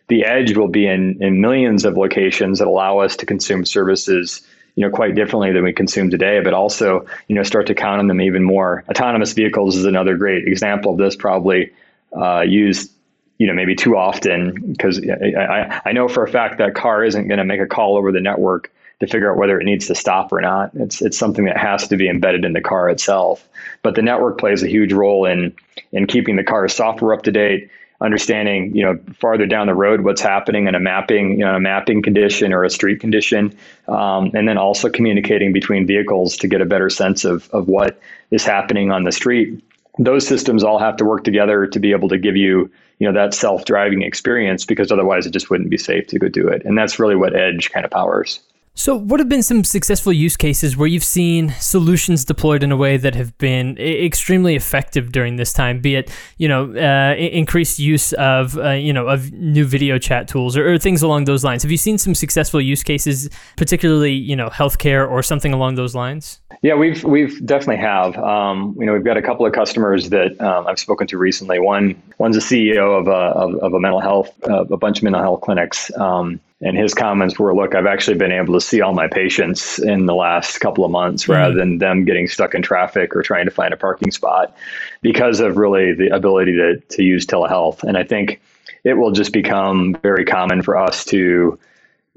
the 0.09 0.25
edge 0.25 0.57
will 0.57 0.67
be 0.67 0.85
in, 0.85 1.21
in 1.21 1.39
millions 1.39 1.85
of 1.85 1.97
locations 1.97 2.59
that 2.59 2.67
allow 2.67 2.99
us 2.99 3.15
to 3.17 3.25
consume 3.25 3.63
services 3.63 4.45
you 4.75 4.85
know 4.85 4.93
quite 4.93 5.15
differently 5.15 5.51
than 5.51 5.63
we 5.63 5.73
consume 5.73 6.09
today 6.09 6.41
but 6.41 6.53
also 6.53 7.05
you 7.27 7.35
know 7.35 7.43
start 7.43 7.67
to 7.67 7.75
count 7.75 7.99
on 7.99 8.07
them 8.07 8.21
even 8.21 8.43
more 8.43 8.83
autonomous 8.89 9.33
vehicles 9.33 9.75
is 9.75 9.85
another 9.85 10.17
great 10.17 10.47
example 10.47 10.93
of 10.93 10.97
this 10.97 11.15
probably 11.15 11.71
uh, 12.15 12.41
used 12.41 12.91
you 13.37 13.47
know 13.47 13.53
maybe 13.53 13.75
too 13.75 13.95
often 13.95 14.73
because 14.73 14.99
I, 14.99 15.81
I 15.85 15.91
know 15.91 16.07
for 16.07 16.23
a 16.23 16.27
fact 16.27 16.59
that 16.59 16.75
car 16.75 17.03
isn't 17.03 17.27
going 17.27 17.39
to 17.39 17.45
make 17.45 17.61
a 17.61 17.67
call 17.67 17.97
over 17.97 18.11
the 18.11 18.21
network 18.21 18.71
to 18.99 19.11
figure 19.11 19.31
out 19.31 19.37
whether 19.37 19.59
it 19.59 19.65
needs 19.65 19.87
to 19.87 19.95
stop 19.95 20.31
or 20.31 20.41
not. 20.41 20.71
It's 20.75 21.01
it's 21.01 21.17
something 21.17 21.45
that 21.45 21.57
has 21.57 21.87
to 21.89 21.97
be 21.97 22.09
embedded 22.09 22.45
in 22.45 22.53
the 22.53 22.61
car 22.61 22.89
itself. 22.89 23.47
But 23.81 23.95
the 23.95 24.01
network 24.01 24.37
plays 24.37 24.63
a 24.63 24.67
huge 24.67 24.93
role 24.93 25.25
in 25.25 25.55
in 25.91 26.07
keeping 26.07 26.35
the 26.35 26.43
car's 26.43 26.73
software 26.73 27.13
up 27.13 27.23
to 27.23 27.31
date, 27.31 27.69
understanding 28.03 28.75
you 28.75 28.83
know 28.83 28.99
farther 29.13 29.47
down 29.47 29.65
the 29.65 29.73
road 29.73 30.01
what's 30.01 30.21
happening 30.21 30.67
in 30.67 30.75
a 30.75 30.79
mapping 30.79 31.31
you 31.31 31.45
know 31.45 31.55
a 31.55 31.59
mapping 31.59 32.01
condition 32.01 32.53
or 32.53 32.63
a 32.63 32.69
street 32.69 32.99
condition, 32.99 33.57
um, 33.87 34.31
and 34.33 34.47
then 34.47 34.57
also 34.57 34.89
communicating 34.89 35.53
between 35.53 35.87
vehicles 35.87 36.37
to 36.37 36.47
get 36.47 36.61
a 36.61 36.65
better 36.65 36.89
sense 36.89 37.25
of 37.25 37.49
of 37.51 37.67
what 37.67 37.99
is 38.29 38.45
happening 38.45 38.91
on 38.91 39.03
the 39.03 39.11
street. 39.11 39.63
Those 39.99 40.27
systems 40.27 40.63
all 40.63 40.79
have 40.79 40.97
to 40.97 41.05
work 41.05 41.23
together 41.23 41.67
to 41.67 41.79
be 41.79 41.91
able 41.91 42.09
to 42.09 42.17
give 42.17 42.35
you 42.35 42.69
you 42.99 43.07
know 43.07 43.13
that 43.13 43.33
self-driving 43.33 44.01
experience 44.01 44.65
because 44.65 44.91
otherwise 44.91 45.25
it 45.25 45.31
just 45.31 45.49
wouldn't 45.49 45.69
be 45.69 45.77
safe 45.77 46.07
to 46.07 46.19
go 46.19 46.27
do 46.27 46.47
it. 46.47 46.63
And 46.65 46.77
that's 46.77 46.99
really 46.99 47.15
what 47.15 47.35
edge 47.35 47.71
kind 47.71 47.85
of 47.85 47.91
powers 47.91 48.39
so, 48.75 48.95
what 48.95 49.19
have 49.19 49.29
been 49.29 49.43
some 49.43 49.63
successful 49.63 50.11
use 50.11 50.35
cases 50.35 50.75
where 50.75 50.87
you've 50.87 51.03
seen 51.03 51.49
solutions 51.59 52.25
deployed 52.25 52.63
in 52.63 52.71
a 52.71 52.77
way 52.77 52.97
that 52.97 53.13
have 53.13 53.37
been 53.37 53.77
extremely 53.77 54.55
effective 54.55 55.11
during 55.11 55.35
this 55.35 55.53
time? 55.53 55.79
Be 55.79 55.95
it, 55.95 56.11
you 56.37 56.47
know, 56.47 56.73
uh, 56.73 57.13
increased 57.15 57.77
use 57.77 58.13
of, 58.13 58.57
uh, 58.57 58.71
you 58.71 58.91
know, 58.91 59.07
of 59.07 59.31
new 59.31 59.63
video 59.63 59.99
chat 59.99 60.27
tools 60.27 60.57
or, 60.57 60.73
or, 60.73 60.79
things 60.79 61.03
along 61.03 61.25
those 61.25 61.43
lines. 61.43 61.61
Have 61.61 61.71
you 61.71 61.77
seen 61.77 61.99
some 61.99 62.15
successful 62.15 62.59
use 62.59 62.81
cases, 62.81 63.29
particularly, 63.57 64.13
you 64.13 64.35
know, 64.35 64.49
healthcare 64.49 65.07
or 65.07 65.21
something 65.21 65.53
along 65.53 65.75
those 65.75 65.93
lines? 65.93 66.39
Yeah, 66.63 66.73
we've 66.73 67.03
we've 67.03 67.45
definitely 67.45 67.81
have. 67.83 68.17
Um, 68.17 68.75
you 68.79 68.87
know, 68.87 68.93
we've 68.93 69.03
got 69.03 69.17
a 69.17 69.21
couple 69.21 69.45
of 69.45 69.53
customers 69.53 70.09
that 70.09 70.41
um, 70.41 70.65
I've 70.65 70.79
spoken 70.79 71.05
to 71.07 71.17
recently. 71.19 71.59
One 71.59 72.01
one's 72.17 72.37
a 72.37 72.39
CEO 72.39 72.99
of 72.99 73.07
a 73.07 73.11
of, 73.11 73.55
of 73.55 73.73
a 73.75 73.79
mental 73.79 73.99
health, 73.99 74.31
uh, 74.49 74.65
a 74.65 74.77
bunch 74.77 74.97
of 74.97 75.03
mental 75.03 75.21
health 75.21 75.41
clinics. 75.41 75.95
Um, 75.97 76.39
and 76.63 76.77
his 76.77 76.93
comments 76.93 77.37
were, 77.37 77.53
"Look, 77.53 77.75
I've 77.75 77.85
actually 77.85 78.17
been 78.17 78.31
able 78.31 78.53
to 78.53 78.61
see 78.61 78.81
all 78.81 78.93
my 78.93 79.07
patients 79.07 79.79
in 79.79 80.05
the 80.05 80.15
last 80.15 80.59
couple 80.59 80.85
of 80.85 80.91
months, 80.91 81.23
mm-hmm. 81.23 81.33
rather 81.33 81.55
than 81.55 81.77
them 81.77 82.05
getting 82.05 82.27
stuck 82.27 82.55
in 82.55 82.61
traffic 82.61 83.15
or 83.15 83.21
trying 83.21 83.45
to 83.45 83.51
find 83.51 83.73
a 83.73 83.77
parking 83.77 84.11
spot, 84.11 84.55
because 85.01 85.39
of 85.39 85.57
really 85.57 85.93
the 85.93 86.07
ability 86.07 86.53
to 86.53 86.77
to 86.79 87.03
use 87.03 87.25
telehealth." 87.25 87.83
And 87.83 87.97
I 87.97 88.03
think 88.03 88.41
it 88.83 88.95
will 88.95 89.11
just 89.11 89.33
become 89.33 89.95
very 90.01 90.25
common 90.25 90.61
for 90.61 90.77
us 90.77 91.05
to 91.05 91.57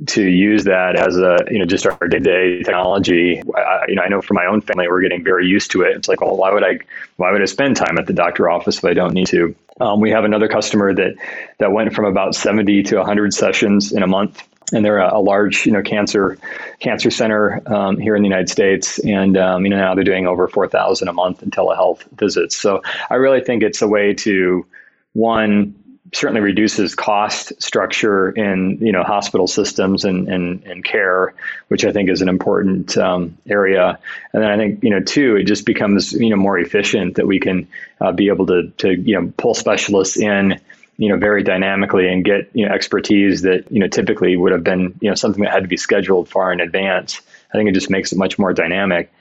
to 0.05 0.23
use 0.23 0.65
that 0.65 0.97
as 0.97 1.17
a 1.17 1.39
you 1.51 1.59
know 1.59 1.65
just 1.65 1.87
our 1.87 1.97
day-to-day 2.09 2.63
technology. 2.63 3.43
I, 3.57 3.85
you 3.89 3.95
know 3.95 4.03
i 4.03 4.09
know 4.09 4.21
for 4.21 4.35
my 4.35 4.45
own 4.45 4.61
family 4.61 4.89
we're 4.89 5.01
getting 5.01 5.25
very 5.25 5.47
used 5.47 5.71
to 5.71 5.83
it. 5.83 5.97
It's 5.97 6.09
like 6.09 6.21
well 6.21 6.37
why 6.37 6.53
would 6.53 6.65
i 6.65 6.79
why 7.17 7.33
would 7.33 7.41
i 7.41 7.47
spend 7.47 7.77
time 7.77 7.97
at 7.97 8.07
the 8.07 8.13
doctor 8.13 8.51
office 8.51 8.79
if 8.79 8.85
i 8.85 8.93
don't 8.93 9.15
need 9.15 9.29
to? 9.29 9.55
Um, 9.81 10.01
we 10.01 10.11
have 10.11 10.25
another 10.25 10.49
customer 10.49 10.93
that 10.95 11.15
that 11.59 11.73
went 11.73 11.95
from 11.95 12.05
about 12.05 12.35
70 12.35 12.83
to 12.85 12.97
100 12.97 13.33
sessions 13.33 13.93
in 13.93 14.03
a 14.03 14.07
month 14.07 14.43
and 14.73 14.85
they're 14.85 14.99
a, 14.99 15.17
a, 15.17 15.21
large, 15.21 15.65
you 15.65 15.73
know, 15.73 15.83
cancer 15.83 16.37
cancer 16.81 17.11
center 17.11 17.63
um, 17.73 17.99
here 17.99 18.17
in 18.17 18.23
the 18.23 18.29
United 18.29 18.51
States, 18.51 18.99
and 19.01 19.37
um, 19.37 19.65
you 19.65 19.71
know 19.71 19.77
now 19.77 19.95
they're 19.95 20.05
doing 20.05 20.27
over 20.27 20.49
four 20.49 20.69
thousand 20.69 21.09
a 21.09 21.13
month 21.13 21.43
in 21.43 21.51
telehealth 21.51 22.03
visits. 22.19 22.57
So 22.57 22.83
I 23.09 23.15
really 23.15 23.41
think 23.41 23.63
it's 23.63 23.81
a 23.81 23.89
way 23.89 24.13
to 24.15 24.67
one 25.13 25.75
certainly 26.13 26.41
reduces 26.41 26.95
cost 26.95 27.53
structure 27.63 28.31
in 28.31 28.79
you 28.81 28.93
know 28.93 29.03
hospital 29.03 29.47
systems 29.47 30.05
and, 30.05 30.29
and, 30.29 30.63
and 30.65 30.85
care, 30.85 31.35
which 31.69 31.85
I 31.85 31.93
think 31.93 32.11
is 32.11 32.23
an 32.23 32.29
important 32.29 32.97
um, 32.97 33.37
area. 33.49 33.99
And 34.33 34.43
then 34.43 34.51
I 34.51 34.57
think 34.57 34.83
you 34.83 34.91
know 34.91 35.01
two, 35.01 35.37
it 35.37 35.45
just 35.45 35.67
becomes 35.67 36.13
you 36.13 36.31
know 36.31 36.37
more 36.37 36.59
efficient 36.59 37.17
that 37.17 37.27
we 37.27 37.39
can 37.39 37.69
uh, 38.01 38.13
be 38.13 38.29
able 38.29 38.47
to 38.47 38.69
to 38.79 38.95
you 38.95 39.21
know 39.21 39.33
pull 39.37 39.55
specialists 39.55 40.17
in 40.17 40.61
you 40.99 41.09
know 41.09 41.17
very 41.17 41.43
dynamically 41.43 42.09
and 42.09 42.25
get 42.25 42.51
you 42.55 42.67
know 42.67 42.75
expertise 42.75 43.43
that 43.43 43.71
you 43.71 43.81
know 43.81 43.89
typically 43.89 44.37
would 44.37 44.53
have 44.53 44.65
been 44.65 44.95
you 45.01 45.09
know 45.09 45.15
something 45.15 45.43
that 45.43 45.53
had 45.53 45.63
to 45.63 45.69
be 45.69 45.77
scheduled 45.77 46.29
far 46.29 46.53
in 46.53 46.61
advance. 46.61 47.21
I 47.53 47.57
think 47.57 47.69
it 47.69 47.75
just 47.75 47.91
makes 47.91 48.13
it 48.13 48.19
much 48.19 48.39
more 48.39 48.53
dynamic. 48.53 49.13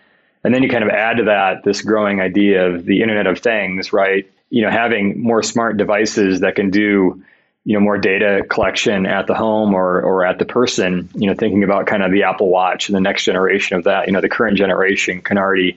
And 0.44 0.54
then 0.54 0.62
you 0.62 0.70
kind 0.70 0.84
of 0.84 0.92
add 0.92 1.18
to 1.18 1.24
that 1.24 1.64
this 1.64 1.82
growing 1.82 2.22
idea 2.22 2.68
of 2.68 2.86
the 2.86 3.02
Internet 3.02 3.26
of 3.26 3.40
Things, 3.40 3.92
right? 3.92 4.30
You 4.56 4.62
know, 4.62 4.72
having 4.72 5.22
more 5.22 5.44
smart 5.44 5.78
devices 5.78 6.40
that 6.40 6.56
can 6.56 6.70
do 6.70 7.24
you 7.68 7.74
know 7.74 7.80
more 7.80 7.98
data 7.98 8.46
collection 8.48 9.06
at 9.06 9.26
the 9.26 9.34
home 9.34 9.74
or 9.74 10.02
or 10.02 10.24
at 10.24 10.38
the 10.38 10.46
person 10.46 11.10
you 11.16 11.28
know 11.28 11.34
thinking 11.34 11.64
about 11.64 11.88
kind 11.88 12.04
of 12.04 12.12
the 12.12 12.22
apple 12.22 12.48
watch 12.48 12.90
and 12.90 12.96
the 12.96 13.02
next 13.02 13.24
generation 13.24 13.76
of 13.76 13.86
that 13.86 14.06
you 14.06 14.14
know 14.14 14.22
the 14.22 14.30
current 14.30 14.56
generation 14.56 15.20
can 15.20 15.40
already 15.40 15.76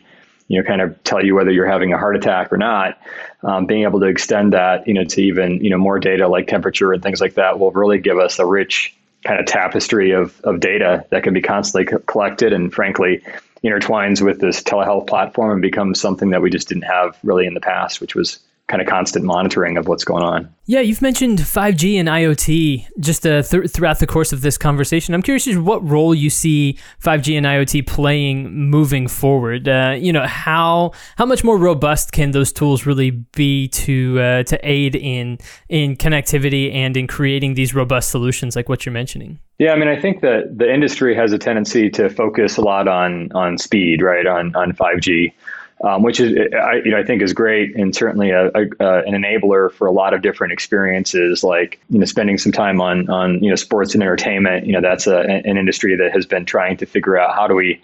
you 0.48 0.60
know, 0.60 0.66
kind 0.66 0.80
of 0.80 1.02
tell 1.04 1.24
you 1.24 1.34
whether 1.34 1.50
you're 1.50 1.66
having 1.66 1.92
a 1.92 1.98
heart 1.98 2.16
attack 2.16 2.52
or 2.52 2.56
not. 2.56 2.98
Um, 3.42 3.66
being 3.66 3.82
able 3.82 4.00
to 4.00 4.06
extend 4.06 4.54
that, 4.54 4.88
you 4.88 4.94
know, 4.94 5.04
to 5.04 5.22
even 5.22 5.62
you 5.62 5.70
know 5.70 5.78
more 5.78 5.98
data 5.98 6.26
like 6.26 6.48
temperature 6.48 6.92
and 6.92 7.02
things 7.02 7.20
like 7.20 7.34
that 7.34 7.58
will 7.58 7.70
really 7.70 7.98
give 7.98 8.18
us 8.18 8.38
a 8.38 8.46
rich 8.46 8.94
kind 9.24 9.38
of 9.38 9.46
tapestry 9.46 10.12
of 10.12 10.40
of 10.42 10.58
data 10.60 11.06
that 11.10 11.22
can 11.22 11.34
be 11.34 11.42
constantly 11.42 11.84
co- 11.84 11.98
collected 12.00 12.52
and, 12.52 12.72
frankly, 12.72 13.22
intertwines 13.62 14.22
with 14.22 14.40
this 14.40 14.62
telehealth 14.62 15.06
platform 15.06 15.52
and 15.52 15.62
becomes 15.62 16.00
something 16.00 16.30
that 16.30 16.42
we 16.42 16.50
just 16.50 16.68
didn't 16.68 16.82
have 16.82 17.16
really 17.22 17.46
in 17.46 17.54
the 17.54 17.60
past, 17.60 18.00
which 18.00 18.14
was 18.14 18.40
kind 18.68 18.82
of 18.82 18.86
constant 18.86 19.24
monitoring 19.24 19.78
of 19.78 19.88
what's 19.88 20.04
going 20.04 20.22
on. 20.22 20.54
Yeah, 20.66 20.80
you've 20.80 21.00
mentioned 21.00 21.38
5G 21.38 21.98
and 21.98 22.06
IoT 22.06 22.86
just 23.00 23.26
uh, 23.26 23.42
th- 23.42 23.70
throughout 23.70 23.98
the 23.98 24.06
course 24.06 24.30
of 24.34 24.42
this 24.42 24.58
conversation. 24.58 25.14
I'm 25.14 25.22
curious 25.22 25.48
what 25.56 25.82
role 25.88 26.14
you 26.14 26.28
see 26.28 26.78
5G 27.02 27.38
and 27.38 27.46
IoT 27.46 27.86
playing 27.86 28.52
moving 28.52 29.08
forward. 29.08 29.66
Uh, 29.66 29.96
you 29.98 30.12
know, 30.12 30.26
how 30.26 30.92
how 31.16 31.24
much 31.24 31.42
more 31.42 31.56
robust 31.56 32.12
can 32.12 32.32
those 32.32 32.52
tools 32.52 32.84
really 32.84 33.10
be 33.10 33.68
to 33.68 34.20
uh, 34.20 34.42
to 34.44 34.58
aid 34.62 34.94
in 34.94 35.38
in 35.70 35.96
connectivity 35.96 36.72
and 36.74 36.96
in 36.96 37.06
creating 37.06 37.54
these 37.54 37.74
robust 37.74 38.10
solutions 38.10 38.54
like 38.54 38.68
what 38.68 38.84
you're 38.84 38.92
mentioning? 38.92 39.38
Yeah, 39.58 39.72
I 39.72 39.76
mean, 39.76 39.88
I 39.88 39.98
think 39.98 40.20
that 40.20 40.58
the 40.58 40.72
industry 40.72 41.16
has 41.16 41.32
a 41.32 41.38
tendency 41.38 41.88
to 41.90 42.10
focus 42.10 42.58
a 42.58 42.60
lot 42.60 42.86
on 42.86 43.32
on 43.32 43.56
speed, 43.56 44.02
right? 44.02 44.26
On 44.26 44.54
on 44.54 44.72
5G 44.72 45.32
um, 45.82 46.02
which 46.02 46.18
is 46.20 46.36
I, 46.54 46.76
you 46.84 46.90
know 46.90 46.98
I 46.98 47.04
think 47.04 47.22
is 47.22 47.32
great 47.32 47.76
and 47.76 47.94
certainly 47.94 48.30
a, 48.30 48.46
a, 48.48 48.62
uh, 48.80 49.02
an 49.06 49.14
enabler 49.14 49.70
for 49.70 49.86
a 49.86 49.92
lot 49.92 50.14
of 50.14 50.22
different 50.22 50.52
experiences 50.52 51.44
like 51.44 51.80
you 51.88 51.98
know 51.98 52.04
spending 52.04 52.38
some 52.38 52.52
time 52.52 52.80
on 52.80 53.08
on 53.08 53.42
you 53.42 53.50
know 53.50 53.56
sports 53.56 53.94
and 53.94 54.02
entertainment. 54.02 54.66
You 54.66 54.72
know 54.72 54.80
that's 54.80 55.06
a, 55.06 55.18
an 55.20 55.56
industry 55.56 55.96
that 55.96 56.12
has 56.12 56.26
been 56.26 56.44
trying 56.44 56.78
to 56.78 56.86
figure 56.86 57.18
out 57.18 57.34
how 57.34 57.46
do 57.46 57.54
we 57.54 57.80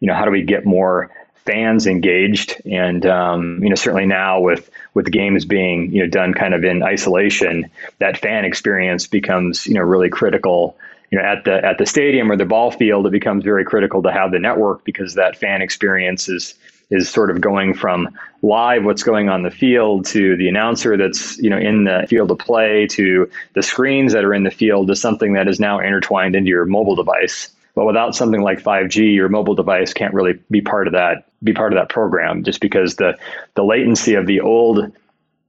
you 0.00 0.08
know 0.08 0.14
how 0.14 0.24
do 0.24 0.30
we 0.30 0.42
get 0.42 0.64
more 0.64 1.10
fans 1.44 1.86
engaged. 1.86 2.60
And 2.64 3.04
um, 3.06 3.62
you 3.62 3.68
know 3.68 3.74
certainly 3.74 4.06
now 4.06 4.40
with 4.40 4.70
with 4.94 5.10
games 5.10 5.44
being 5.44 5.90
you 5.90 6.02
know 6.02 6.08
done 6.08 6.34
kind 6.34 6.54
of 6.54 6.64
in 6.64 6.82
isolation 6.82 7.70
that 7.98 8.18
fan 8.18 8.44
experience 8.44 9.06
becomes 9.06 9.66
you 9.66 9.74
know 9.74 9.82
really 9.82 10.10
critical. 10.10 10.76
You 11.10 11.18
know 11.18 11.24
at 11.24 11.44
the 11.44 11.62
at 11.64 11.76
the 11.76 11.86
stadium 11.86 12.30
or 12.30 12.36
the 12.36 12.46
ball 12.46 12.70
field 12.70 13.06
it 13.06 13.10
becomes 13.12 13.42
very 13.44 13.64
critical 13.64 14.02
to 14.04 14.12
have 14.12 14.30
the 14.30 14.38
network 14.38 14.84
because 14.84 15.14
that 15.14 15.36
fan 15.36 15.60
experience 15.60 16.28
is 16.28 16.54
is 16.90 17.08
sort 17.08 17.30
of 17.30 17.40
going 17.40 17.74
from 17.74 18.08
live 18.42 18.84
what's 18.84 19.02
going 19.02 19.28
on 19.28 19.42
the 19.42 19.50
field 19.50 20.04
to 20.06 20.36
the 20.36 20.48
announcer 20.48 20.96
that's 20.96 21.38
you 21.38 21.48
know 21.48 21.58
in 21.58 21.84
the 21.84 22.04
field 22.08 22.30
of 22.30 22.38
play 22.38 22.86
to 22.86 23.30
the 23.54 23.62
screens 23.62 24.12
that 24.12 24.24
are 24.24 24.34
in 24.34 24.42
the 24.42 24.50
field 24.50 24.88
to 24.88 24.96
something 24.96 25.34
that 25.34 25.48
is 25.48 25.60
now 25.60 25.78
intertwined 25.78 26.34
into 26.34 26.48
your 26.48 26.64
mobile 26.64 26.96
device. 26.96 27.48
But 27.74 27.86
without 27.86 28.14
something 28.14 28.42
like 28.42 28.62
5G, 28.62 29.14
your 29.14 29.30
mobile 29.30 29.54
device 29.54 29.94
can't 29.94 30.12
really 30.12 30.38
be 30.50 30.60
part 30.60 30.86
of 30.86 30.92
that 30.92 31.24
be 31.42 31.52
part 31.52 31.72
of 31.72 31.78
that 31.78 31.88
program 31.88 32.44
just 32.44 32.60
because 32.60 32.96
the 32.96 33.16
the 33.54 33.64
latency 33.64 34.14
of 34.14 34.26
the 34.26 34.40
old 34.40 34.92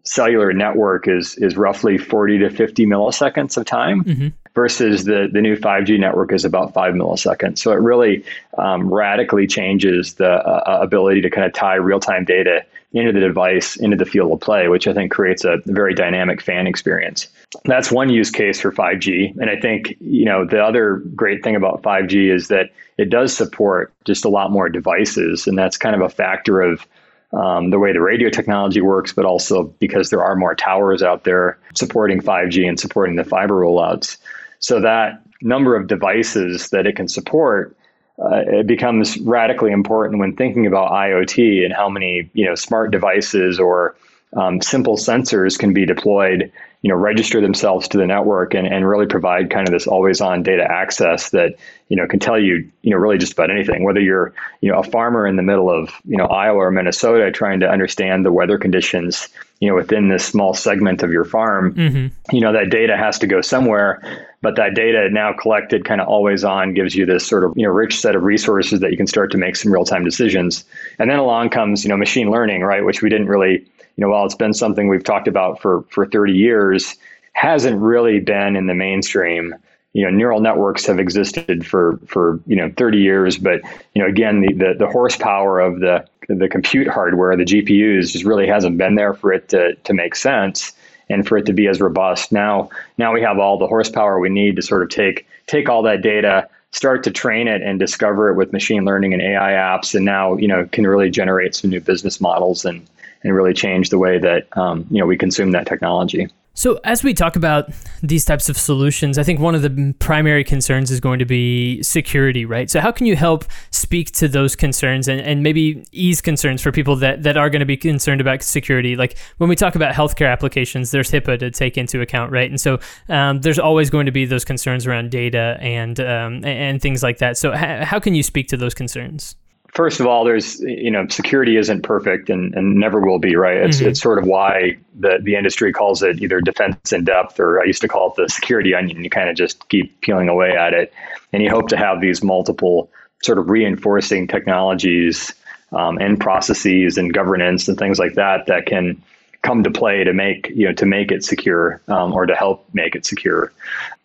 cellular 0.04 0.54
network 0.54 1.08
is 1.08 1.36
is 1.38 1.58
roughly 1.58 1.98
40 1.98 2.40
to 2.40 2.50
50 2.50 2.86
milliseconds 2.86 3.58
of 3.58 3.66
time. 3.66 4.04
Mm-hmm 4.04 4.28
versus 4.55 5.05
the, 5.05 5.27
the 5.31 5.41
new 5.41 5.55
5G 5.55 6.00
network 6.00 6.31
is 6.31 6.45
about 6.45 6.74
five 6.74 6.93
milliseconds. 6.93 7.60
So 7.60 7.72
it 7.72 7.79
really 7.79 8.24
um, 8.57 8.93
radically 8.93 9.48
changes 9.48 10.15
the 10.15 10.29
uh, 10.29 10.63
uh, 10.65 10.79
ability 10.81 11.22
to 11.22 11.29
kind 11.29 11.45
of 11.45 11.53
tie 11.53 11.75
real 11.75 12.00
time 12.00 12.25
data 12.25 12.63
into 12.93 13.12
the 13.12 13.19
device, 13.19 13.75
into 13.75 13.98
the 13.98 14.05
field 14.05 14.31
of 14.31 14.39
play, 14.39 14.67
which 14.67 14.88
I 14.88 14.93
think 14.93 15.12
creates 15.12 15.43
a 15.43 15.57
very 15.65 15.95
dynamic 15.95 16.41
fan 16.41 16.67
experience. 16.67 17.27
That's 17.65 17.91
one 17.91 18.10
use 18.10 18.29
case 18.29 18.62
for 18.62 18.72
5G. 18.72 19.36
And 19.38 19.50
I 19.50 19.60
think, 19.60 19.95
you 20.00 20.25
know, 20.25 20.45
the 20.45 20.63
other 20.63 20.98
great 21.15 21.43
thing 21.43 21.55
about 21.55 21.81
5G 21.81 22.33
is 22.33 22.50
that 22.50 22.69
it 23.00 23.10
does 23.10 23.36
support 23.36 23.91
just 24.05 24.25
a 24.25 24.29
lot 24.29 24.51
more 24.51 24.69
devices. 24.69 25.48
And 25.48 25.57
that's 25.57 25.77
kind 25.77 25.95
of 25.95 26.01
a 26.01 26.10
factor 26.10 26.62
of 26.62 26.86
um, 27.33 27.72
the 27.72 27.79
way 27.79 27.91
the 27.93 28.01
radio 28.01 28.29
technology 28.29 28.81
works, 28.81 29.12
but 29.12 29.25
also 29.25 29.63
because 29.79 30.12
there 30.12 30.24
are 30.24 30.36
more 30.36 30.53
towers 30.53 31.01
out 31.01 31.24
there 31.24 31.57
supporting 31.74 32.22
5G 32.22 32.67
and 32.67 32.79
supporting 32.79 33.15
the 33.15 33.24
fiber 33.24 33.55
rollouts. 33.55 34.17
So 34.63 34.79
that 34.79 35.22
number 35.41 35.75
of 35.75 35.88
devices 35.88 36.70
that 36.70 36.88
it 36.88 36.96
can 36.96 37.10
support 37.10 37.75
uh, 38.17 38.43
it 38.60 38.67
becomes 38.67 39.17
radically 39.17 39.72
important 39.72 40.20
when 40.20 40.36
thinking 40.36 40.65
about 40.65 40.91
IoT 40.91 41.65
and 41.65 41.74
how 41.74 41.89
many 41.89 42.29
you 42.34 42.46
know 42.46 42.55
smart 42.55 42.91
devices 42.91 43.60
or 43.60 43.96
um, 44.36 44.62
simple 44.62 44.98
sensors 44.98 45.60
can 45.60 45.74
be 45.74 45.86
deployed, 45.86 46.51
you 46.82 46.89
know, 46.89 46.96
register 46.96 47.39
themselves 47.39 47.88
to 47.89 47.98
the 47.98 48.08
network 48.08 48.53
and, 48.53 48.67
and 48.67 48.88
really 48.88 49.05
provide 49.05 49.51
kind 49.51 49.67
of 49.67 49.72
this 49.72 49.86
always 49.86 50.22
on 50.22 50.43
data 50.43 50.63
access 50.63 51.29
that, 51.32 51.55
you 51.89 51.96
know, 51.96 52.08
can 52.08 52.20
tell 52.20 52.39
you, 52.39 52.70
you 52.82 52.91
know, 52.91 52.98
really 52.98 53.17
just 53.17 53.34
about 53.34 53.51
anything, 53.51 53.84
whether 53.84 54.00
you're, 54.00 54.34
you 54.62 54.72
know, 54.72 54.79
a 54.79 54.84
farmer 54.84 55.27
in 55.27 55.36
the 55.36 55.43
middle 55.43 55.70
of, 55.70 55.89
you 56.05 56.17
know, 56.17 56.25
Iowa 56.25 56.58
or 56.58 56.72
Minnesota 56.72 57.32
trying 57.32 57.60
to 57.60 57.70
understand 57.70 58.25
the 58.25 58.32
weather 58.32 58.58
conditions, 58.58 59.29
you 59.63 59.70
know, 59.70 59.75
within 59.75 60.10
this 60.10 60.25
small 60.25 60.53
segment 60.53 61.03
of 61.03 61.12
your 61.13 61.24
farm, 61.24 61.74
mm-hmm. 61.74 62.36
you 62.36 62.41
know, 62.41 62.51
that 62.51 62.70
data 62.70 62.98
has 62.98 63.17
to 63.20 63.27
go 63.27 63.39
somewhere. 63.39 64.27
But 64.41 64.58
that 64.58 64.75
data 64.75 65.08
now 65.10 65.32
collected 65.32 65.86
kind 65.86 66.01
of 66.01 66.10
always 66.10 66.43
on 66.43 66.74
gives 66.74 66.93
you 66.93 67.05
this 67.05 67.25
sort 67.25 67.46
of, 67.46 67.53
you 67.55 67.65
know, 67.65 67.72
rich 67.72 67.98
set 67.98 68.13
of 68.13 68.24
resources 68.24 68.82
that 68.82 68.91
you 68.91 68.98
can 68.98 69.08
start 69.08 69.32
to 69.32 69.38
make 69.38 69.55
some 69.55 69.72
real 69.72 69.86
time 69.86 70.03
decisions. 70.03 70.65
And 71.00 71.10
then 71.10 71.17
along 71.17 71.51
comes, 71.51 71.86
you 71.86 71.89
know, 71.89 71.96
machine 71.96 72.29
learning, 72.29 72.62
right? 72.63 72.84
Which 72.84 73.01
we 73.01 73.08
didn't 73.08 73.27
really 73.27 73.65
you 73.96 74.01
know, 74.01 74.10
while 74.10 74.25
it's 74.25 74.36
been 74.36 74.53
something 74.53 74.89
we've 74.89 75.03
talked 75.03 75.29
about 75.29 75.62
for 75.62 75.84
for 75.89 76.05
30 76.05 76.34
years, 76.34 76.98
hasn't 77.32 77.79
really 77.79 78.20
been 78.20 78.58
in 78.58 78.67
the 78.67 78.74
mainstream. 78.74 79.55
You 79.93 80.03
know, 80.03 80.10
neural 80.10 80.41
networks 80.41 80.86
have 80.88 81.00
existed 81.00 81.65
for 81.65 82.00
for 82.05 82.41
you 82.48 82.58
know 82.58 82.70
30 82.75 82.98
years, 82.98 83.38
but 83.38 83.62
you 83.93 84.01
know, 84.01 84.10
again, 84.10 84.41
the 84.41 84.53
the, 84.53 84.74
the 84.79 84.88
horsepower 84.88 85.62
of 85.62 85.79
the 85.79 86.05
the 86.27 86.48
compute 86.48 86.88
hardware, 86.88 87.36
the 87.36 87.44
GPUs, 87.44 88.12
just 88.12 88.25
really 88.25 88.48
hasn't 88.48 88.77
been 88.77 88.96
there 88.96 89.13
for 89.13 89.34
it 89.34 89.50
to 89.50 89.75
to 89.75 89.94
make 89.94 90.15
sense 90.15 90.74
and 91.10 91.27
for 91.27 91.38
it 91.38 91.46
to 91.46 91.53
be 91.53 91.68
as 91.68 91.82
robust. 91.82 92.32
Now, 92.32 92.70
now 92.98 93.13
we 93.13 93.22
have 93.22 93.38
all 93.38 93.58
the 93.58 93.68
horsepower 93.68 94.20
we 94.20 94.30
need 94.30 94.56
to 94.56 94.62
sort 94.62 94.84
of 94.84 94.89
take 94.89 95.27
take 95.48 95.70
all 95.70 95.84
that 95.84 96.01
data, 96.01 96.48
start 96.72 97.03
to 97.03 97.12
train 97.12 97.48
it 97.48 97.62
and 97.62 97.80
discover 97.80 98.30
it 98.30 98.36
with 98.36 98.53
machine 98.53 98.86
learning 98.86 99.13
and 99.13 99.22
AI 99.22 99.51
apps, 99.51 99.96
and 99.96 100.06
now 100.06 100.38
you 100.38 100.48
know 100.48 100.68
can 100.72 100.88
really 100.88 101.10
generate 101.10 101.56
some 101.56 101.70
new 101.70 101.82
business 101.82 102.20
models 102.22 102.65
and 102.65 102.86
and 103.24 103.36
really 103.36 103.53
change 103.53 103.89
the 103.89 103.98
way 103.98 104.18
that 104.20 104.48
um, 104.58 104.86
you 104.89 105.00
know 105.00 105.06
we 105.06 105.18
consume 105.18 105.51
that 105.51 105.68
technology. 105.68 106.27
So, 106.55 106.79
as 106.83 107.03
we 107.03 107.15
talk 107.15 107.36
about 107.36 107.72
these 108.03 108.25
types 108.25 108.48
of 108.48 108.60
solutions, 108.60 109.17
I 109.17 109.24
think 109.24 109.39
one 109.39 109.55
of 109.55 109.63
the 109.63 109.95
primary 109.98 110.43
concerns 110.43 110.91
is 110.91 111.00
going 111.00 111.17
to 111.17 111.25
be 111.25 111.81
security, 111.81 112.45
right? 112.45 112.69
So, 112.69 112.79
how 112.79 112.91
can 112.91 113.07
you 113.07 113.15
help 113.15 113.45
speak 113.72 114.12
to 114.12 114.27
those 114.27 114.55
concerns 114.55 115.07
and, 115.07 115.19
and 115.19 115.41
maybe 115.41 115.83
ease 115.91 116.22
concerns 116.22 116.62
for 116.62 116.72
people 116.72 116.95
that, 116.98 117.24
that 117.24 117.38
are 117.38 117.50
going 117.50 117.62
to 117.62 117.65
be 117.65 117.75
concerned 117.75 118.22
about 118.22 118.43
security? 118.43 118.95
Like 118.95 119.17
when 119.38 119.50
we 119.50 119.55
talk 119.55 119.74
about 119.74 119.95
healthcare 119.95 120.31
applications, 120.31 120.91
there's 120.91 121.10
HIPAA 121.10 121.39
to 121.39 121.50
take 121.50 121.75
into 121.75 122.01
account, 122.01 122.31
right? 122.31 122.50
And 122.50 122.62
so, 122.62 122.79
um, 123.10 123.41
there's 123.41 123.60
always 123.60 123.89
going 123.89 124.05
to 124.05 124.12
be 124.12 124.25
those 124.25 124.45
concerns 124.45 124.86
around 124.86 125.10
data 125.10 125.57
and 125.60 126.00
um, 126.00 126.45
and 126.45 126.79
things 126.79 127.01
like 127.01 127.17
that. 127.17 127.36
So, 127.36 127.51
how 127.53 128.00
can 128.00 128.13
you 128.13 128.22
speak 128.22 128.48
to 128.50 128.57
those 128.57 128.75
concerns? 128.75 129.36
First 129.74 130.00
of 130.00 130.08
all, 130.08 130.24
there's 130.24 130.60
you 130.60 130.92
know 130.92 131.08
security 131.08 131.58
isn't 131.58 131.82
perfect 131.82 132.30
and, 132.30 132.53
and 132.56 132.75
never 132.75 133.00
will 133.00 133.20
be 133.20 133.36
right. 133.36 133.58
It's 133.58 133.77
mm-hmm. 133.77 133.89
it's 133.89 134.01
sort 134.01 134.20
of 134.20 134.25
why 134.25 134.77
the 135.00 135.20
the 135.22 135.36
industry 135.36 135.74
calls 135.74 136.01
it 136.03 136.22
either 136.22 136.39
defense 136.42 136.94
in 136.94 137.03
depth 137.03 137.39
or 137.39 137.62
I 137.62 137.65
used 137.65 137.82
to 137.82 137.88
call 137.88 138.12
it 138.12 138.15
the 138.15 138.30
security 138.30 138.74
onion. 138.74 139.03
You 139.03 139.10
kind 139.10 139.30
of 139.30 139.36
just 139.36 139.68
keep 139.70 140.00
peeling 140.01 140.30
away 140.30 140.56
at 140.56 140.74
it, 140.74 140.94
and 141.32 141.44
you 141.44 141.50
hope 141.50 141.68
to 141.70 141.77
have 141.77 142.01
these 142.01 142.24
multiple 142.24 142.89
sort 143.22 143.38
of 143.38 143.50
reinforcing 143.50 144.27
technologies 144.27 145.34
um, 145.72 145.98
and 145.98 146.20
processes 146.20 146.98
and 146.98 147.13
governance 147.13 147.68
and 147.68 147.77
things 147.77 148.00
like 148.00 148.15
that 148.15 148.46
that 148.48 148.65
can 148.65 149.01
come 149.43 149.63
to 149.63 149.69
play 149.69 150.03
to 150.03 150.13
make 150.13 150.50
you 150.50 150.65
know 150.65 150.73
to 150.73 150.85
make 150.85 151.12
it 151.12 151.23
secure 151.23 151.79
um, 151.88 152.13
or 152.13 152.25
to 152.25 152.33
help 152.33 152.65
make 152.73 152.95
it 152.95 153.05
secure. 153.05 153.51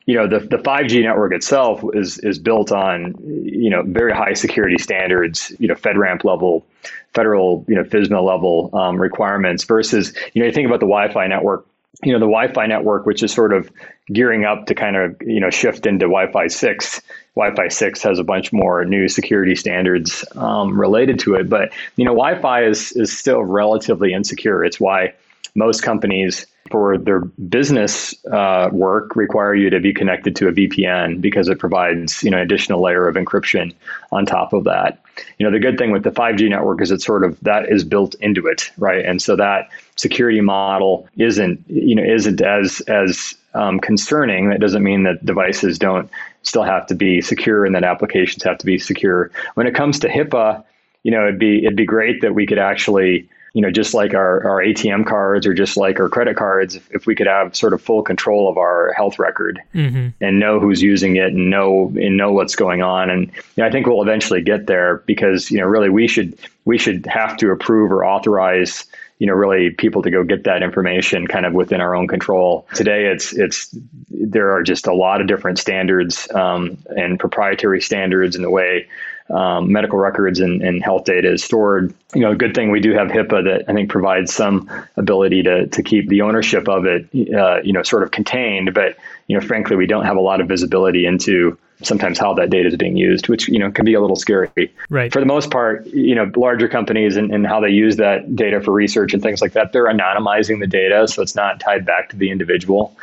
You 0.04 0.14
know, 0.14 0.26
the, 0.26 0.38
the 0.38 0.56
5G 0.56 1.02
network 1.02 1.32
itself 1.32 1.82
is 1.94 2.18
is 2.18 2.38
built 2.38 2.70
on 2.70 3.14
you 3.20 3.70
know 3.70 3.82
very 3.82 4.12
high 4.12 4.34
security 4.34 4.78
standards, 4.78 5.52
you 5.58 5.68
know, 5.68 5.74
FedRAMP 5.74 6.24
level, 6.24 6.66
federal 7.14 7.64
you 7.68 7.74
know 7.74 7.84
FISMA 7.84 8.22
level 8.22 8.70
um, 8.74 9.00
requirements 9.00 9.64
versus 9.64 10.12
you 10.34 10.42
know 10.42 10.46
you 10.46 10.52
think 10.52 10.66
about 10.66 10.80
the 10.80 10.86
Wi-Fi 10.86 11.26
network 11.26 11.66
you 12.04 12.12
know 12.12 12.18
the 12.18 12.26
Wi-Fi 12.26 12.66
network, 12.66 13.06
which 13.06 13.22
is 13.22 13.32
sort 13.32 13.52
of 13.52 13.70
gearing 14.12 14.44
up 14.44 14.66
to 14.66 14.74
kind 14.74 14.96
of 14.96 15.16
you 15.22 15.40
know 15.40 15.50
shift 15.50 15.86
into 15.86 16.06
Wi-Fi 16.06 16.48
six. 16.48 17.00
Wi-Fi 17.34 17.68
six 17.68 18.02
has 18.02 18.18
a 18.18 18.24
bunch 18.24 18.52
more 18.52 18.84
new 18.84 19.08
security 19.08 19.54
standards 19.54 20.24
um, 20.34 20.78
related 20.78 21.18
to 21.20 21.34
it, 21.34 21.48
but 21.48 21.72
you 21.96 22.04
know 22.04 22.12
Wi-Fi 22.12 22.64
is 22.64 22.92
is 22.92 23.16
still 23.16 23.42
relatively 23.42 24.12
insecure. 24.12 24.64
It's 24.64 24.78
why 24.78 25.14
most 25.58 25.82
companies 25.82 26.46
for 26.70 26.96
their 26.96 27.20
business 27.20 28.14
uh, 28.26 28.68
work 28.72 29.16
require 29.16 29.54
you 29.54 29.70
to 29.70 29.80
be 29.80 29.92
connected 29.92 30.36
to 30.36 30.48
a 30.48 30.52
VPN 30.52 31.20
because 31.20 31.48
it 31.48 31.58
provides 31.58 32.22
you 32.22 32.30
know 32.30 32.36
an 32.36 32.42
additional 32.42 32.80
layer 32.80 33.08
of 33.08 33.16
encryption 33.16 33.74
on 34.12 34.24
top 34.24 34.52
of 34.52 34.64
that. 34.64 35.02
You 35.38 35.44
know 35.44 35.52
the 35.52 35.58
good 35.58 35.76
thing 35.78 35.90
with 35.90 36.04
the 36.04 36.10
5G 36.10 36.48
network 36.48 36.80
is 36.80 36.90
it's 36.90 37.04
sort 37.04 37.24
of 37.24 37.38
that 37.40 37.70
is 37.70 37.84
built 37.84 38.14
into 38.16 38.46
it, 38.46 38.70
right? 38.78 39.04
And 39.04 39.20
so 39.20 39.36
that 39.36 39.68
security 39.96 40.40
model 40.40 41.08
isn't 41.16 41.64
you 41.68 41.94
know 41.94 42.04
isn't 42.04 42.40
as 42.40 42.80
as 42.82 43.34
um, 43.54 43.80
concerning. 43.80 44.50
That 44.50 44.60
doesn't 44.60 44.82
mean 44.82 45.02
that 45.02 45.24
devices 45.24 45.78
don't 45.78 46.08
still 46.42 46.62
have 46.62 46.86
to 46.86 46.94
be 46.94 47.20
secure 47.20 47.64
and 47.64 47.74
that 47.74 47.84
applications 47.84 48.42
have 48.44 48.58
to 48.58 48.66
be 48.66 48.78
secure. 48.78 49.30
When 49.54 49.66
it 49.66 49.74
comes 49.74 49.98
to 50.00 50.08
HIPAA, 50.08 50.64
you 51.02 51.10
know 51.10 51.26
it'd 51.26 51.38
be 51.38 51.64
it'd 51.64 51.76
be 51.76 51.86
great 51.86 52.20
that 52.20 52.34
we 52.34 52.46
could 52.46 52.58
actually 52.58 53.28
you 53.58 53.62
know, 53.62 53.72
just 53.72 53.92
like 53.92 54.14
our, 54.14 54.46
our 54.46 54.62
ATM 54.62 55.04
cards 55.04 55.44
or 55.44 55.52
just 55.52 55.76
like 55.76 55.98
our 55.98 56.08
credit 56.08 56.36
cards, 56.36 56.76
if, 56.76 56.88
if 56.92 57.06
we 57.06 57.16
could 57.16 57.26
have 57.26 57.56
sort 57.56 57.72
of 57.72 57.82
full 57.82 58.04
control 58.04 58.48
of 58.48 58.56
our 58.56 58.92
health 58.96 59.18
record 59.18 59.60
mm-hmm. 59.74 60.10
and 60.20 60.38
know 60.38 60.60
who's 60.60 60.80
using 60.80 61.16
it 61.16 61.32
and 61.32 61.50
know 61.50 61.92
and 61.96 62.16
know 62.16 62.30
what's 62.30 62.54
going 62.54 62.82
on. 62.82 63.10
And 63.10 63.26
you 63.26 63.32
know, 63.56 63.66
I 63.66 63.70
think 63.72 63.88
we'll 63.88 64.00
eventually 64.00 64.42
get 64.42 64.68
there 64.68 64.98
because, 65.06 65.50
you 65.50 65.58
know, 65.58 65.66
really 65.66 65.90
we 65.90 66.06
should 66.06 66.38
we 66.66 66.78
should 66.78 67.04
have 67.06 67.36
to 67.38 67.50
approve 67.50 67.90
or 67.90 68.06
authorize 68.06 68.86
you 69.18 69.26
know 69.26 69.34
really 69.34 69.70
people 69.70 70.02
to 70.02 70.10
go 70.12 70.22
get 70.22 70.44
that 70.44 70.62
information 70.62 71.26
kind 71.26 71.44
of 71.44 71.52
within 71.52 71.80
our 71.80 71.96
own 71.96 72.06
control 72.06 72.68
today 72.74 73.06
it's 73.06 73.32
it's 73.32 73.76
there 74.08 74.52
are 74.52 74.62
just 74.62 74.86
a 74.86 74.94
lot 74.94 75.20
of 75.20 75.26
different 75.26 75.58
standards 75.58 76.30
um, 76.36 76.78
and 76.90 77.18
proprietary 77.18 77.80
standards 77.80 78.36
in 78.36 78.42
the 78.42 78.50
way 78.50 78.86
um, 79.30 79.70
medical 79.70 79.98
records 79.98 80.40
and, 80.40 80.62
and, 80.62 80.82
health 80.82 81.04
data 81.04 81.32
is 81.32 81.44
stored. 81.44 81.92
You 82.14 82.22
know, 82.22 82.30
a 82.30 82.36
good 82.36 82.54
thing 82.54 82.70
we 82.70 82.80
do 82.80 82.94
have 82.94 83.08
HIPAA 83.08 83.44
that 83.44 83.64
I 83.68 83.74
think 83.74 83.90
provides 83.90 84.32
some 84.32 84.70
ability 84.96 85.42
to, 85.42 85.66
to 85.66 85.82
keep 85.82 86.08
the 86.08 86.22
ownership 86.22 86.68
of 86.68 86.86
it, 86.86 87.08
uh, 87.34 87.60
you 87.62 87.72
know, 87.72 87.82
sort 87.82 88.02
of 88.02 88.10
contained. 88.10 88.72
But, 88.72 88.96
you 89.26 89.38
know, 89.38 89.46
frankly, 89.46 89.76
we 89.76 89.86
don't 89.86 90.06
have 90.06 90.16
a 90.16 90.20
lot 90.20 90.40
of 90.40 90.48
visibility 90.48 91.04
into 91.04 91.58
sometimes 91.82 92.18
how 92.18 92.34
that 92.34 92.50
data 92.50 92.68
is 92.68 92.76
being 92.76 92.96
used, 92.96 93.28
which, 93.28 93.48
you 93.48 93.58
know, 93.58 93.70
can 93.70 93.84
be 93.84 93.94
a 93.94 94.00
little 94.00 94.16
scary. 94.16 94.72
Right. 94.88 95.12
For 95.12 95.20
the 95.20 95.26
most 95.26 95.50
part, 95.50 95.86
you 95.86 96.14
know, 96.14 96.30
larger 96.34 96.68
companies 96.68 97.16
and, 97.16 97.32
and 97.32 97.46
how 97.46 97.60
they 97.60 97.70
use 97.70 97.96
that 97.96 98.34
data 98.34 98.60
for 98.60 98.72
research 98.72 99.14
and 99.14 99.22
things 99.22 99.40
like 99.40 99.52
that, 99.52 99.72
they're 99.72 99.86
anonymizing 99.86 100.58
the 100.58 100.66
data. 100.66 101.06
So 101.06 101.22
it's 101.22 101.34
not 101.34 101.60
tied 101.60 101.84
back 101.84 102.08
to 102.10 102.16
the 102.16 102.30
individual. 102.30 102.96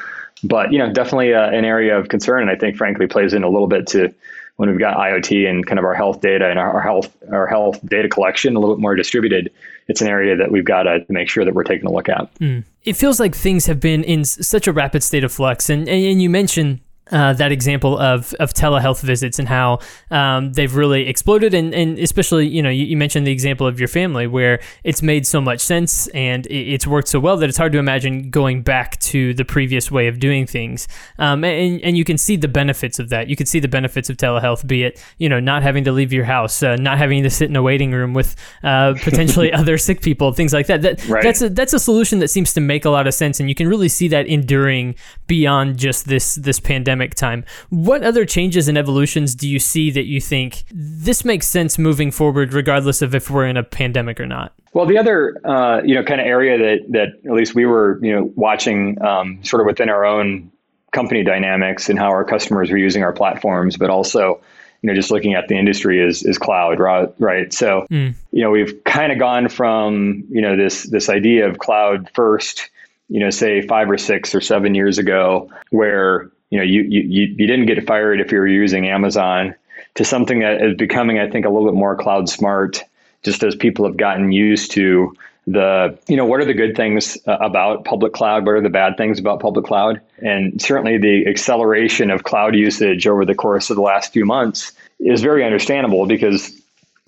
But, 0.43 0.73
you 0.73 0.79
know, 0.79 0.91
definitely 0.91 1.33
uh, 1.33 1.49
an 1.49 1.65
area 1.65 1.97
of 1.97 2.09
concern. 2.09 2.41
And 2.41 2.51
I 2.51 2.55
think, 2.55 2.75
frankly, 2.77 3.07
plays 3.07 3.33
in 3.33 3.43
a 3.43 3.49
little 3.49 3.67
bit 3.67 3.87
to 3.87 4.13
when 4.57 4.69
we've 4.69 4.79
got 4.79 4.97
IoT 4.97 5.49
and 5.49 5.65
kind 5.65 5.79
of 5.79 5.85
our 5.85 5.93
health 5.93 6.21
data 6.21 6.49
and 6.49 6.57
our, 6.57 6.79
health 6.81 7.15
our 7.31 7.45
health 7.45 7.79
data 7.85 8.07
collection 8.07 8.55
a 8.55 8.59
little 8.59 8.75
bit 8.75 8.81
more 8.81 8.95
distributed, 8.95 9.51
it's 9.87 10.01
an 10.01 10.07
area 10.07 10.35
that 10.35 10.51
we've 10.51 10.65
got 10.65 10.83
to 10.83 11.05
make 11.09 11.29
sure 11.29 11.43
that 11.43 11.53
we're 11.53 11.63
taking 11.63 11.87
a 11.87 11.91
look 11.91 12.07
at. 12.07 12.33
Mm. 12.35 12.63
It 12.83 12.93
feels 12.93 13.19
like 13.19 13.35
things 13.35 13.65
have 13.65 13.79
been 13.79 14.03
in 14.03 14.23
such 14.23 14.67
a 14.67 14.71
rapid 14.71 15.03
state 15.03 15.23
of 15.23 15.31
flux, 15.31 15.69
and 15.69 15.87
and, 15.89 16.05
and 16.05 16.21
you 16.21 16.29
mentioned 16.29 16.79
uh, 17.11 17.33
that 17.33 17.51
example 17.51 17.97
of, 17.99 18.33
of 18.35 18.53
telehealth 18.53 19.01
visits 19.01 19.39
and 19.39 19.47
how 19.47 19.79
um, 20.11 20.53
they've 20.53 20.75
really 20.75 21.07
exploded. 21.07 21.53
And, 21.53 21.73
and 21.73 21.99
especially 21.99 22.47
you 22.47 22.61
know 22.61 22.69
you, 22.69 22.85
you, 22.85 22.97
mentioned 22.97 23.27
the 23.27 23.31
example 23.31 23.67
of 23.67 23.79
your 23.79 23.87
family 23.87 24.25
where 24.25 24.59
it's 24.83 25.01
made 25.01 25.27
so 25.27 25.41
much 25.41 25.59
sense 25.59 26.07
and 26.07 26.45
it, 26.47 26.73
it's 26.73 26.87
worked 26.87 27.07
so 27.07 27.19
well 27.19 27.37
that 27.37 27.49
it's 27.49 27.57
hard 27.57 27.71
to 27.73 27.77
imagine 27.77 28.29
going 28.29 28.61
back 28.61 28.99
to 28.99 29.33
the 29.33 29.45
previous 29.45 29.91
way 29.91 30.07
of 30.07 30.19
doing 30.19 30.47
things. 30.47 30.87
Um, 31.19 31.43
and, 31.43 31.81
and 31.81 31.97
you 31.97 32.03
can 32.03 32.17
see 32.17 32.37
the 32.37 32.47
benefits 32.47 32.99
of 32.99 33.09
that. 33.09 33.29
You 33.29 33.35
can 33.35 33.45
see 33.45 33.59
the 33.59 33.67
benefits 33.67 34.09
of 34.09 34.17
telehealth 34.17 34.65
be 34.65 34.83
it 34.83 35.03
you 35.17 35.29
know 35.29 35.39
not 35.39 35.63
having 35.63 35.83
to 35.83 35.91
leave 35.91 36.11
your 36.11 36.25
house 36.25 36.63
uh, 36.63 36.75
not 36.77 36.97
having 36.97 37.23
to 37.23 37.29
sit 37.29 37.49
in 37.49 37.55
a 37.55 37.61
waiting 37.61 37.91
room 37.91 38.13
with 38.13 38.35
uh, 38.63 38.93
potentially 39.03 39.51
other 39.51 39.77
sick 39.77 40.01
people 40.01 40.31
things 40.33 40.53
like 40.53 40.67
that, 40.67 40.81
that 40.81 41.07
right. 41.07 41.23
that's 41.23 41.41
a, 41.41 41.49
that's 41.49 41.73
a 41.73 41.79
solution 41.79 42.19
that 42.19 42.29
seems 42.29 42.53
to 42.53 42.61
make 42.61 42.85
a 42.85 42.89
lot 42.89 43.07
of 43.07 43.13
sense. 43.13 43.39
And 43.39 43.49
you 43.49 43.55
can 43.55 43.67
really 43.67 43.89
see 43.89 44.07
that 44.09 44.27
enduring 44.27 44.95
beyond 45.27 45.77
just 45.77 46.07
this 46.07 46.35
this 46.35 46.59
pandemic 46.59 46.94
pandemic 46.95 47.15
time. 47.15 47.45
What 47.69 48.03
other 48.03 48.25
changes 48.25 48.67
and 48.67 48.77
evolutions 48.77 49.35
do 49.35 49.47
you 49.47 49.59
see 49.59 49.91
that 49.91 50.05
you 50.05 50.21
think 50.21 50.63
this 50.71 51.25
makes 51.25 51.47
sense 51.47 51.77
moving 51.77 52.11
forward, 52.11 52.53
regardless 52.53 53.01
of 53.01 53.13
if 53.13 53.29
we're 53.29 53.47
in 53.47 53.57
a 53.57 53.63
pandemic 53.63 54.19
or 54.19 54.25
not? 54.25 54.53
Well, 54.73 54.85
the 54.85 54.97
other 54.97 55.39
uh, 55.45 55.81
you 55.83 55.95
know 55.95 56.03
kind 56.03 56.21
of 56.21 56.27
area 56.27 56.57
that 56.57 56.91
that 56.91 57.07
at 57.29 57.35
least 57.35 57.55
we 57.55 57.65
were 57.65 57.99
you 58.01 58.13
know 58.13 58.31
watching 58.35 59.01
um, 59.01 59.43
sort 59.43 59.61
of 59.61 59.67
within 59.67 59.89
our 59.89 60.05
own 60.05 60.51
company 60.91 61.23
dynamics 61.23 61.89
and 61.89 61.99
how 61.99 62.09
our 62.09 62.23
customers 62.23 62.71
were 62.71 62.77
using 62.77 63.03
our 63.03 63.13
platforms, 63.13 63.77
but 63.77 63.89
also 63.89 64.41
you 64.81 64.87
know 64.87 64.93
just 64.93 65.11
looking 65.11 65.33
at 65.33 65.47
the 65.47 65.57
industry 65.57 65.99
is 65.99 66.23
is 66.23 66.37
cloud 66.37 66.79
right 66.79 67.09
right 67.17 67.53
so 67.53 67.87
mm. 67.89 68.13
you 68.31 68.41
know 68.43 68.51
we've 68.51 68.83
kind 68.83 69.11
of 69.11 69.17
gone 69.17 69.49
from 69.49 70.23
you 70.29 70.41
know 70.41 70.55
this 70.55 70.83
this 70.83 71.09
idea 71.09 71.49
of 71.49 71.57
cloud 71.57 72.07
first 72.13 72.69
you 73.09 73.19
know 73.19 73.31
say 73.31 73.65
five 73.65 73.89
or 73.89 73.97
six 73.97 74.35
or 74.35 74.41
seven 74.41 74.75
years 74.75 74.99
ago 74.99 75.49
where 75.71 76.29
you 76.49 76.57
know, 76.57 76.63
you, 76.63 76.81
you, 76.83 77.01
you 77.37 77.47
didn't 77.47 77.65
get 77.65 77.85
fired 77.85 78.21
if 78.21 78.31
you 78.31 78.37
were 78.37 78.47
using 78.47 78.87
Amazon 78.87 79.55
to 79.95 80.05
something 80.05 80.39
that 80.39 80.61
is 80.61 80.75
becoming, 80.75 81.19
I 81.19 81.29
think, 81.29 81.45
a 81.45 81.49
little 81.49 81.67
bit 81.69 81.77
more 81.77 81.95
cloud 81.95 82.29
smart, 82.29 82.83
just 83.23 83.43
as 83.43 83.55
people 83.55 83.85
have 83.85 83.97
gotten 83.97 84.31
used 84.31 84.71
to 84.71 85.15
the, 85.47 85.97
you 86.07 86.17
know, 86.17 86.25
what 86.25 86.39
are 86.39 86.45
the 86.45 86.53
good 86.53 86.75
things 86.75 87.17
uh, 87.27 87.37
about 87.39 87.85
public 87.85 88.13
cloud? 88.13 88.45
What 88.45 88.55
are 88.55 88.61
the 88.61 88.69
bad 88.69 88.97
things 88.97 89.19
about 89.19 89.39
public 89.39 89.65
cloud? 89.65 90.01
And 90.17 90.61
certainly 90.61 90.97
the 90.97 91.27
acceleration 91.27 92.09
of 92.09 92.23
cloud 92.23 92.55
usage 92.55 93.07
over 93.07 93.25
the 93.25 93.35
course 93.35 93.69
of 93.69 93.75
the 93.75 93.81
last 93.81 94.11
few 94.11 94.25
months 94.25 94.71
is 94.99 95.21
very 95.21 95.43
understandable 95.43 96.07
because, 96.07 96.49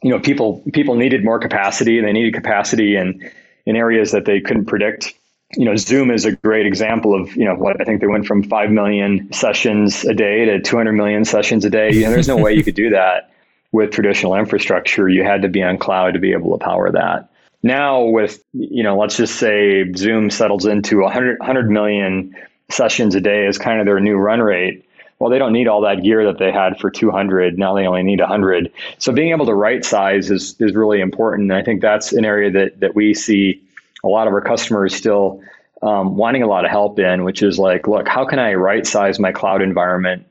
you 0.03 0.11
know, 0.11 0.19
people, 0.19 0.63
people 0.71 0.95
needed 0.95 1.23
more 1.23 1.39
capacity 1.39 1.97
and 1.97 2.07
they 2.07 2.13
needed 2.13 2.33
capacity 2.33 2.95
in, 2.95 3.31
in 3.65 3.75
areas 3.75 4.11
that 4.11 4.25
they 4.25 4.39
couldn't 4.39 4.65
predict 4.65 5.13
you 5.55 5.65
know, 5.65 5.75
Zoom 5.75 6.11
is 6.11 6.25
a 6.25 6.33
great 6.33 6.65
example 6.65 7.19
of, 7.19 7.35
you 7.35 7.45
know, 7.45 7.55
what 7.55 7.79
I 7.79 7.85
think 7.85 8.01
they 8.01 8.07
went 8.07 8.25
from 8.25 8.43
5 8.43 8.69
million 8.69 9.31
sessions 9.31 10.03
a 10.03 10.13
day 10.13 10.45
to 10.45 10.59
200 10.59 10.91
million 10.91 11.23
sessions 11.23 11.63
a 11.63 11.69
day. 11.69 11.93
You 11.93 12.01
know, 12.01 12.09
there's 12.09 12.27
no 12.27 12.37
way 12.37 12.53
you 12.53 12.63
could 12.63 12.75
do 12.75 12.89
that 12.91 13.31
with 13.71 13.91
traditional 13.91 14.35
infrastructure. 14.35 15.07
You 15.07 15.23
had 15.23 15.41
to 15.43 15.47
be 15.47 15.63
on 15.63 15.77
cloud 15.77 16.13
to 16.15 16.19
be 16.19 16.33
able 16.33 16.57
to 16.57 16.63
power 16.63 16.91
that. 16.91 17.29
Now 17.63 18.03
with, 18.03 18.43
you 18.53 18.83
know, 18.83 18.97
let's 18.97 19.15
just 19.17 19.35
say 19.35 19.91
Zoom 19.93 20.29
settles 20.29 20.65
into 20.65 21.01
100, 21.01 21.39
100 21.39 21.71
million 21.71 22.35
sessions 22.69 23.15
a 23.15 23.21
day 23.21 23.45
as 23.45 23.57
kind 23.57 23.79
of 23.79 23.85
their 23.85 23.99
new 23.99 24.17
run 24.17 24.41
rate. 24.41 24.83
Well, 25.19 25.31
they 25.31 25.39
don't 25.39 25.53
need 25.53 25.67
all 25.67 25.81
that 25.81 26.03
gear 26.03 26.25
that 26.25 26.37
they 26.37 26.51
had 26.51 26.77
for 26.79 26.91
200. 26.91 27.57
Now 27.57 27.73
they 27.73 27.87
only 27.87 28.03
need 28.03 28.19
100. 28.19 28.71
So 28.99 29.11
being 29.11 29.31
able 29.31 29.47
to 29.47 29.55
right 29.55 29.83
size 29.83 30.29
is, 30.29 30.55
is 30.59 30.75
really 30.75 31.01
important. 31.01 31.49
And 31.51 31.59
I 31.59 31.63
think 31.63 31.81
that's 31.81 32.11
an 32.11 32.25
area 32.25 32.51
that, 32.51 32.81
that 32.81 32.93
we 32.93 33.15
see 33.15 33.63
a 34.03 34.07
lot 34.07 34.27
of 34.27 34.33
our 34.33 34.41
customers 34.41 34.95
still 34.95 35.41
um, 35.81 36.15
wanting 36.15 36.43
a 36.43 36.47
lot 36.47 36.65
of 36.65 36.71
help 36.71 36.99
in, 36.99 37.23
which 37.23 37.43
is 37.43 37.59
like, 37.59 37.87
look, 37.87 38.07
how 38.07 38.25
can 38.25 38.39
I 38.39 38.53
right 38.53 38.85
size 38.85 39.19
my 39.19 39.31
cloud 39.31 39.61
environment 39.61 40.25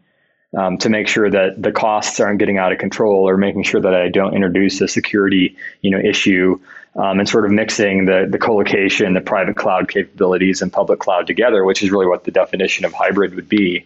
um, 0.56 0.78
to 0.78 0.88
make 0.88 1.08
sure 1.08 1.30
that 1.30 1.60
the 1.60 1.72
costs 1.72 2.18
aren't 2.20 2.38
getting 2.38 2.58
out 2.58 2.72
of 2.72 2.78
control, 2.78 3.28
or 3.28 3.36
making 3.36 3.64
sure 3.64 3.80
that 3.80 3.94
I 3.94 4.08
don't 4.08 4.34
introduce 4.34 4.80
a 4.80 4.88
security, 4.88 5.56
you 5.82 5.90
know, 5.90 5.98
issue, 5.98 6.60
um, 6.94 7.18
and 7.20 7.28
sort 7.28 7.44
of 7.44 7.50
mixing 7.50 8.06
the 8.06 8.26
the 8.28 8.38
colocation, 8.38 9.12
the 9.14 9.20
private 9.20 9.56
cloud 9.56 9.88
capabilities, 9.88 10.62
and 10.62 10.72
public 10.72 10.98
cloud 10.98 11.26
together, 11.26 11.64
which 11.64 11.82
is 11.82 11.90
really 11.90 12.06
what 12.06 12.24
the 12.24 12.30
definition 12.30 12.84
of 12.84 12.92
hybrid 12.92 13.34
would 13.34 13.48
be. 13.48 13.84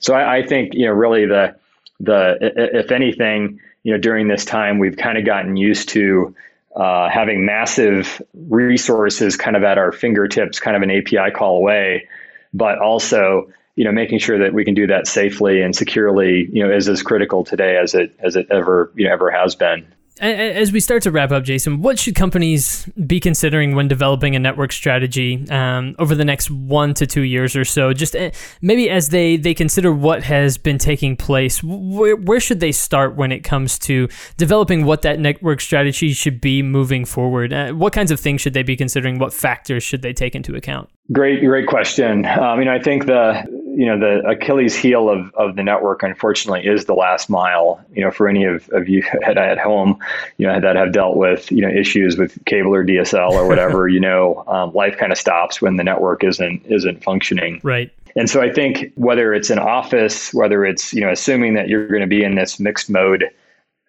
So 0.00 0.14
I, 0.14 0.38
I 0.38 0.46
think 0.46 0.74
you 0.74 0.86
know 0.86 0.92
really 0.92 1.26
the 1.26 1.56
the 2.00 2.36
if 2.40 2.90
anything, 2.90 3.60
you 3.82 3.92
know, 3.92 3.98
during 3.98 4.28
this 4.28 4.44
time 4.44 4.78
we've 4.78 4.96
kind 4.96 5.16
of 5.16 5.24
gotten 5.24 5.56
used 5.56 5.90
to 5.90 6.34
uh, 6.74 7.08
having 7.08 7.44
massive 7.44 8.22
resources 8.34 9.36
kind 9.36 9.56
of 9.56 9.62
at 9.64 9.78
our 9.78 9.92
fingertips, 9.92 10.60
kind 10.60 10.76
of 10.76 10.82
an 10.82 10.90
API 10.90 11.30
call 11.34 11.56
away, 11.56 12.08
but 12.54 12.78
also 12.78 13.50
you 13.76 13.84
know 13.84 13.92
making 13.92 14.18
sure 14.18 14.38
that 14.38 14.52
we 14.52 14.64
can 14.64 14.74
do 14.74 14.86
that 14.86 15.06
safely 15.06 15.62
and 15.62 15.74
securely, 15.74 16.48
you 16.52 16.64
know, 16.64 16.74
is 16.74 16.88
as 16.88 17.02
critical 17.02 17.44
today 17.44 17.76
as 17.76 17.94
it 17.94 18.14
as 18.20 18.36
it 18.36 18.46
ever 18.50 18.92
you 18.94 19.06
know 19.06 19.12
ever 19.12 19.30
has 19.30 19.54
been. 19.54 19.86
As 20.20 20.70
we 20.70 20.80
start 20.80 21.02
to 21.04 21.10
wrap 21.10 21.32
up, 21.32 21.44
Jason, 21.44 21.80
what 21.80 21.98
should 21.98 22.14
companies 22.14 22.84
be 23.06 23.20
considering 23.20 23.74
when 23.74 23.88
developing 23.88 24.36
a 24.36 24.38
network 24.38 24.70
strategy 24.70 25.48
um, 25.48 25.96
over 25.98 26.14
the 26.14 26.26
next 26.26 26.50
one 26.50 26.92
to 26.94 27.06
two 27.06 27.22
years 27.22 27.56
or 27.56 27.64
so? 27.64 27.94
Just 27.94 28.14
uh, 28.14 28.30
maybe 28.60 28.90
as 28.90 29.08
they, 29.08 29.38
they 29.38 29.54
consider 29.54 29.90
what 29.90 30.22
has 30.24 30.58
been 30.58 30.76
taking 30.76 31.16
place, 31.16 31.62
where, 31.62 32.16
where 32.16 32.38
should 32.38 32.60
they 32.60 32.70
start 32.70 33.16
when 33.16 33.32
it 33.32 33.40
comes 33.40 33.78
to 33.78 34.08
developing 34.36 34.84
what 34.84 35.00
that 35.02 35.18
network 35.18 35.62
strategy 35.62 36.12
should 36.12 36.38
be 36.38 36.62
moving 36.62 37.06
forward? 37.06 37.54
Uh, 37.54 37.72
what 37.72 37.94
kinds 37.94 38.10
of 38.10 38.20
things 38.20 38.42
should 38.42 38.52
they 38.52 38.62
be 38.62 38.76
considering? 38.76 39.18
What 39.18 39.32
factors 39.32 39.82
should 39.82 40.02
they 40.02 40.12
take 40.12 40.34
into 40.34 40.54
account? 40.54 40.90
Great, 41.12 41.40
great 41.40 41.66
question. 41.66 42.24
Um, 42.24 42.60
you 42.60 42.66
know, 42.66 42.72
I 42.72 42.80
think 42.80 43.06
the 43.06 43.44
you 43.74 43.86
know 43.86 43.98
the 43.98 44.28
Achilles 44.28 44.76
heel 44.76 45.08
of, 45.08 45.34
of 45.34 45.56
the 45.56 45.62
network, 45.62 46.02
unfortunately, 46.02 46.66
is 46.66 46.84
the 46.84 46.94
last 46.94 47.28
mile. 47.28 47.84
You 47.92 48.04
know, 48.04 48.10
for 48.10 48.28
any 48.28 48.44
of, 48.44 48.68
of 48.70 48.88
you 48.88 49.02
at, 49.26 49.36
at 49.36 49.58
home, 49.58 49.98
you 50.38 50.46
know 50.46 50.60
that 50.60 50.76
have 50.76 50.92
dealt 50.92 51.16
with 51.16 51.50
you 51.50 51.62
know 51.62 51.68
issues 51.68 52.16
with 52.16 52.44
cable 52.44 52.74
or 52.74 52.84
DSL 52.84 53.30
or 53.32 53.48
whatever, 53.48 53.88
you 53.88 54.00
know, 54.00 54.44
um, 54.46 54.72
life 54.72 54.96
kind 54.98 55.10
of 55.10 55.18
stops 55.18 55.60
when 55.60 55.76
the 55.76 55.84
network 55.84 56.22
isn't 56.22 56.64
isn't 56.66 57.02
functioning. 57.02 57.60
Right. 57.64 57.92
And 58.16 58.28
so 58.28 58.40
I 58.40 58.52
think 58.52 58.92
whether 58.96 59.32
it's 59.32 59.50
an 59.50 59.58
office, 59.58 60.32
whether 60.32 60.64
it's 60.64 60.92
you 60.92 61.00
know 61.00 61.10
assuming 61.10 61.54
that 61.54 61.68
you're 61.68 61.88
going 61.88 62.02
to 62.02 62.06
be 62.06 62.22
in 62.22 62.36
this 62.36 62.60
mixed 62.60 62.88
mode 62.88 63.24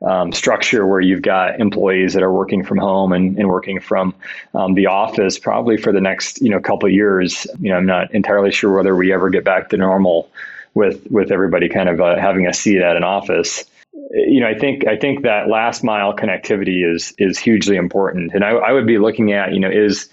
um, 0.01 0.31
structure 0.31 0.85
where 0.85 0.99
you've 0.99 1.21
got 1.21 1.59
employees 1.59 2.13
that 2.13 2.23
are 2.23 2.31
working 2.31 2.63
from 2.63 2.77
home 2.77 3.13
and, 3.13 3.37
and 3.37 3.47
working 3.47 3.79
from 3.79 4.13
um, 4.53 4.73
the 4.73 4.87
office 4.87 5.37
probably 5.37 5.77
for 5.77 5.91
the 5.91 6.01
next 6.01 6.41
you 6.41 6.49
know 6.49 6.59
couple 6.59 6.87
of 6.87 6.93
years. 6.93 7.45
You 7.59 7.71
know, 7.71 7.77
I'm 7.77 7.85
not 7.85 8.13
entirely 8.13 8.51
sure 8.51 8.73
whether 8.75 8.95
we 8.95 9.13
ever 9.13 9.29
get 9.29 9.43
back 9.43 9.69
to 9.69 9.77
normal 9.77 10.29
with 10.73 11.05
with 11.09 11.31
everybody 11.31 11.69
kind 11.69 11.89
of 11.89 12.01
uh, 12.01 12.17
having 12.17 12.47
a 12.47 12.53
seat 12.53 12.81
at 12.81 12.97
an 12.97 13.03
office. 13.03 13.65
You 14.11 14.41
know, 14.41 14.47
I 14.47 14.57
think 14.57 14.87
I 14.87 14.97
think 14.97 15.23
that 15.23 15.49
last 15.49 15.83
mile 15.83 16.15
connectivity 16.15 16.89
is 16.89 17.13
is 17.17 17.37
hugely 17.37 17.75
important, 17.75 18.33
and 18.33 18.43
I, 18.43 18.51
I 18.51 18.71
would 18.71 18.87
be 18.87 18.97
looking 18.97 19.33
at 19.33 19.53
you 19.53 19.59
know 19.59 19.69
is 19.69 20.09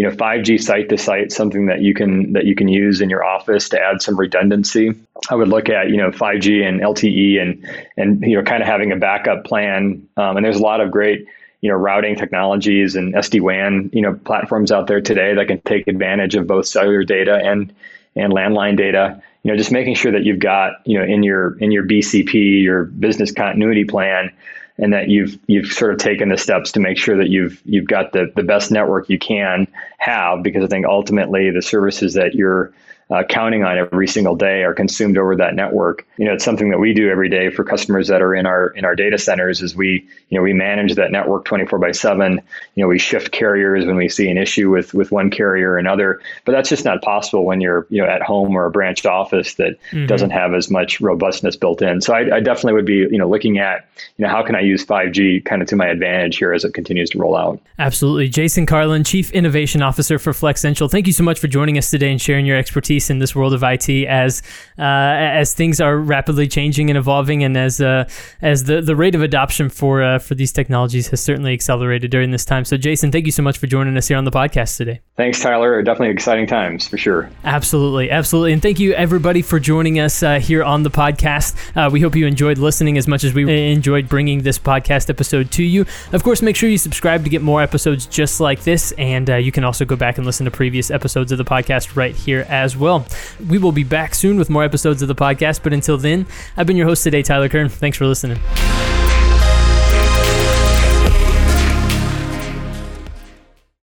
you 0.00 0.08
know 0.08 0.16
5G 0.16 0.58
site 0.58 0.88
to 0.88 0.96
site 0.96 1.30
something 1.30 1.66
that 1.66 1.82
you 1.82 1.92
can 1.92 2.32
that 2.32 2.46
you 2.46 2.54
can 2.54 2.68
use 2.68 3.02
in 3.02 3.10
your 3.10 3.22
office 3.22 3.68
to 3.68 3.78
add 3.78 4.00
some 4.00 4.18
redundancy. 4.18 4.94
I 5.28 5.34
would 5.34 5.48
look 5.48 5.68
at 5.68 5.90
you 5.90 5.98
know 5.98 6.10
5G 6.10 6.66
and 6.66 6.80
LTE 6.80 7.38
and 7.38 7.68
and 7.98 8.22
you 8.22 8.34
know 8.34 8.42
kind 8.42 8.62
of 8.62 8.66
having 8.66 8.92
a 8.92 8.96
backup 8.96 9.44
plan. 9.44 10.08
Um, 10.16 10.38
and 10.38 10.46
there's 10.46 10.56
a 10.56 10.62
lot 10.62 10.80
of 10.80 10.90
great 10.90 11.26
you 11.60 11.68
know 11.68 11.76
routing 11.76 12.16
technologies 12.16 12.96
and 12.96 13.12
SD 13.12 13.42
WAN 13.42 13.90
you 13.92 14.00
know 14.00 14.14
platforms 14.14 14.72
out 14.72 14.86
there 14.86 15.02
today 15.02 15.34
that 15.34 15.48
can 15.48 15.60
take 15.60 15.86
advantage 15.86 16.34
of 16.34 16.46
both 16.46 16.66
cellular 16.66 17.04
data 17.04 17.34
and 17.34 17.70
and 18.16 18.32
landline 18.32 18.78
data. 18.78 19.22
You 19.42 19.50
know, 19.50 19.58
just 19.58 19.70
making 19.70 19.96
sure 19.96 20.12
that 20.12 20.24
you've 20.24 20.38
got 20.38 20.80
you 20.86 20.98
know 20.98 21.04
in 21.04 21.22
your 21.22 21.58
in 21.58 21.72
your 21.72 21.84
BCP 21.86 22.62
your 22.62 22.84
business 22.84 23.32
continuity 23.32 23.84
plan 23.84 24.32
and 24.80 24.94
that 24.94 25.08
you've 25.08 25.38
you've 25.46 25.70
sort 25.72 25.92
of 25.92 25.98
taken 25.98 26.30
the 26.30 26.38
steps 26.38 26.72
to 26.72 26.80
make 26.80 26.98
sure 26.98 27.16
that 27.18 27.28
you've 27.28 27.60
you've 27.64 27.86
got 27.86 28.12
the 28.12 28.32
the 28.34 28.42
best 28.42 28.70
network 28.70 29.08
you 29.08 29.18
can 29.18 29.68
have 29.98 30.42
because 30.42 30.64
I 30.64 30.66
think 30.66 30.86
ultimately 30.86 31.50
the 31.50 31.62
services 31.62 32.14
that 32.14 32.34
you're 32.34 32.72
uh, 33.10 33.24
counting 33.24 33.64
on 33.64 33.76
every 33.76 34.06
single 34.06 34.36
day 34.36 34.62
are 34.62 34.72
consumed 34.72 35.18
over 35.18 35.34
that 35.36 35.54
network. 35.54 36.06
You 36.16 36.26
know, 36.26 36.34
it's 36.34 36.44
something 36.44 36.70
that 36.70 36.78
we 36.78 36.94
do 36.94 37.10
every 37.10 37.28
day 37.28 37.50
for 37.50 37.64
customers 37.64 38.06
that 38.08 38.22
are 38.22 38.34
in 38.34 38.46
our 38.46 38.68
in 38.68 38.84
our 38.84 38.94
data 38.94 39.18
centers. 39.18 39.62
Is 39.62 39.74
we 39.74 40.06
you 40.28 40.38
know 40.38 40.42
we 40.42 40.52
manage 40.52 40.94
that 40.94 41.10
network 41.10 41.44
24 41.44 41.78
by 41.78 41.90
7. 41.90 42.40
You 42.74 42.84
know, 42.84 42.88
we 42.88 42.98
shift 42.98 43.32
carriers 43.32 43.84
when 43.84 43.96
we 43.96 44.08
see 44.08 44.28
an 44.28 44.38
issue 44.38 44.70
with 44.70 44.94
with 44.94 45.10
one 45.10 45.30
carrier 45.30 45.72
or 45.72 45.78
another. 45.78 46.20
But 46.44 46.52
that's 46.52 46.68
just 46.68 46.84
not 46.84 47.02
possible 47.02 47.44
when 47.44 47.60
you're 47.60 47.86
you 47.90 48.00
know 48.00 48.08
at 48.08 48.22
home 48.22 48.54
or 48.54 48.66
a 48.66 48.70
branched 48.70 49.06
office 49.06 49.54
that 49.54 49.72
mm-hmm. 49.90 50.06
doesn't 50.06 50.30
have 50.30 50.54
as 50.54 50.70
much 50.70 51.00
robustness 51.00 51.56
built 51.56 51.82
in. 51.82 52.00
So 52.00 52.14
I, 52.14 52.36
I 52.36 52.40
definitely 52.40 52.74
would 52.74 52.86
be 52.86 52.98
you 53.10 53.18
know 53.18 53.28
looking 53.28 53.58
at 53.58 53.88
you 54.18 54.24
know 54.24 54.30
how 54.30 54.44
can 54.44 54.54
I 54.54 54.60
use 54.60 54.86
5G 54.86 55.44
kind 55.44 55.62
of 55.62 55.68
to 55.68 55.76
my 55.76 55.86
advantage 55.86 56.36
here 56.36 56.52
as 56.52 56.64
it 56.64 56.74
continues 56.74 57.10
to 57.10 57.18
roll 57.18 57.36
out. 57.36 57.60
Absolutely, 57.80 58.28
Jason 58.28 58.66
Carolan, 58.66 59.02
Chief 59.02 59.32
Innovation 59.32 59.82
Officer 59.82 60.20
for 60.20 60.32
Flexential. 60.32 60.88
Thank 60.88 61.08
you 61.08 61.12
so 61.12 61.24
much 61.24 61.40
for 61.40 61.48
joining 61.48 61.76
us 61.76 61.90
today 61.90 62.12
and 62.12 62.20
sharing 62.20 62.46
your 62.46 62.56
expertise 62.56 62.99
in 63.08 63.20
this 63.20 63.34
world 63.34 63.54
of 63.54 63.62
IT 63.62 63.88
as 64.06 64.42
uh, 64.78 64.82
as 64.82 65.54
things 65.54 65.80
are 65.80 65.96
rapidly 65.96 66.48
changing 66.48 66.90
and 66.90 66.98
evolving, 66.98 67.44
and 67.44 67.56
as 67.56 67.80
uh, 67.80 68.08
as 68.42 68.64
the, 68.64 68.82
the 68.82 68.96
rate 68.96 69.14
of 69.14 69.22
adoption 69.22 69.70
for 69.70 70.02
uh, 70.02 70.18
for 70.18 70.34
these 70.34 70.52
technologies 70.52 71.08
has 71.08 71.20
certainly 71.20 71.52
accelerated 71.52 72.10
during 72.10 72.30
this 72.30 72.44
time. 72.44 72.64
So, 72.64 72.76
Jason, 72.76 73.12
thank 73.12 73.26
you 73.26 73.32
so 73.32 73.42
much 73.42 73.58
for 73.58 73.66
joining 73.66 73.96
us 73.96 74.08
here 74.08 74.18
on 74.18 74.24
the 74.24 74.30
podcast 74.30 74.76
today. 74.76 75.00
Thanks, 75.16 75.40
Tyler. 75.40 75.80
Definitely 75.82 76.12
exciting 76.12 76.46
times 76.46 76.88
for 76.88 76.98
sure. 76.98 77.30
Absolutely, 77.44 78.10
absolutely, 78.10 78.52
and 78.52 78.60
thank 78.60 78.80
you 78.80 78.92
everybody 78.94 79.42
for 79.42 79.60
joining 79.60 80.00
us 80.00 80.22
uh, 80.22 80.40
here 80.40 80.64
on 80.64 80.82
the 80.82 80.90
podcast. 80.90 81.56
Uh, 81.76 81.88
we 81.88 82.00
hope 82.00 82.16
you 82.16 82.26
enjoyed 82.26 82.58
listening 82.58 82.98
as 82.98 83.06
much 83.06 83.22
as 83.22 83.32
we 83.32 83.70
enjoyed 83.70 84.08
bringing 84.08 84.42
this 84.42 84.58
podcast 84.58 85.08
episode 85.08 85.50
to 85.52 85.62
you. 85.62 85.86
Of 86.12 86.24
course, 86.24 86.42
make 86.42 86.56
sure 86.56 86.68
you 86.68 86.78
subscribe 86.78 87.22
to 87.24 87.30
get 87.30 87.42
more 87.42 87.62
episodes 87.62 88.06
just 88.06 88.40
like 88.40 88.62
this, 88.64 88.92
and 88.98 89.30
uh, 89.30 89.36
you 89.36 89.52
can 89.52 89.62
also 89.62 89.84
go 89.84 89.94
back 89.94 90.18
and 90.18 90.26
listen 90.26 90.44
to 90.44 90.50
previous 90.50 90.90
episodes 90.90 91.30
of 91.30 91.38
the 91.38 91.44
podcast 91.44 91.96
right 91.96 92.14
here 92.14 92.46
as 92.48 92.76
well 92.76 92.89
well. 92.90 93.06
We 93.48 93.58
will 93.58 93.72
be 93.72 93.84
back 93.84 94.14
soon 94.14 94.36
with 94.36 94.50
more 94.50 94.64
episodes 94.64 95.02
of 95.02 95.08
the 95.08 95.14
podcast, 95.14 95.62
but 95.62 95.72
until 95.72 95.96
then, 95.96 96.26
I've 96.56 96.66
been 96.66 96.76
your 96.76 96.86
host 96.86 97.04
today, 97.04 97.22
Tyler 97.22 97.48
Kern. 97.48 97.68
Thanks 97.68 97.96
for 97.96 98.06
listening. 98.06 98.38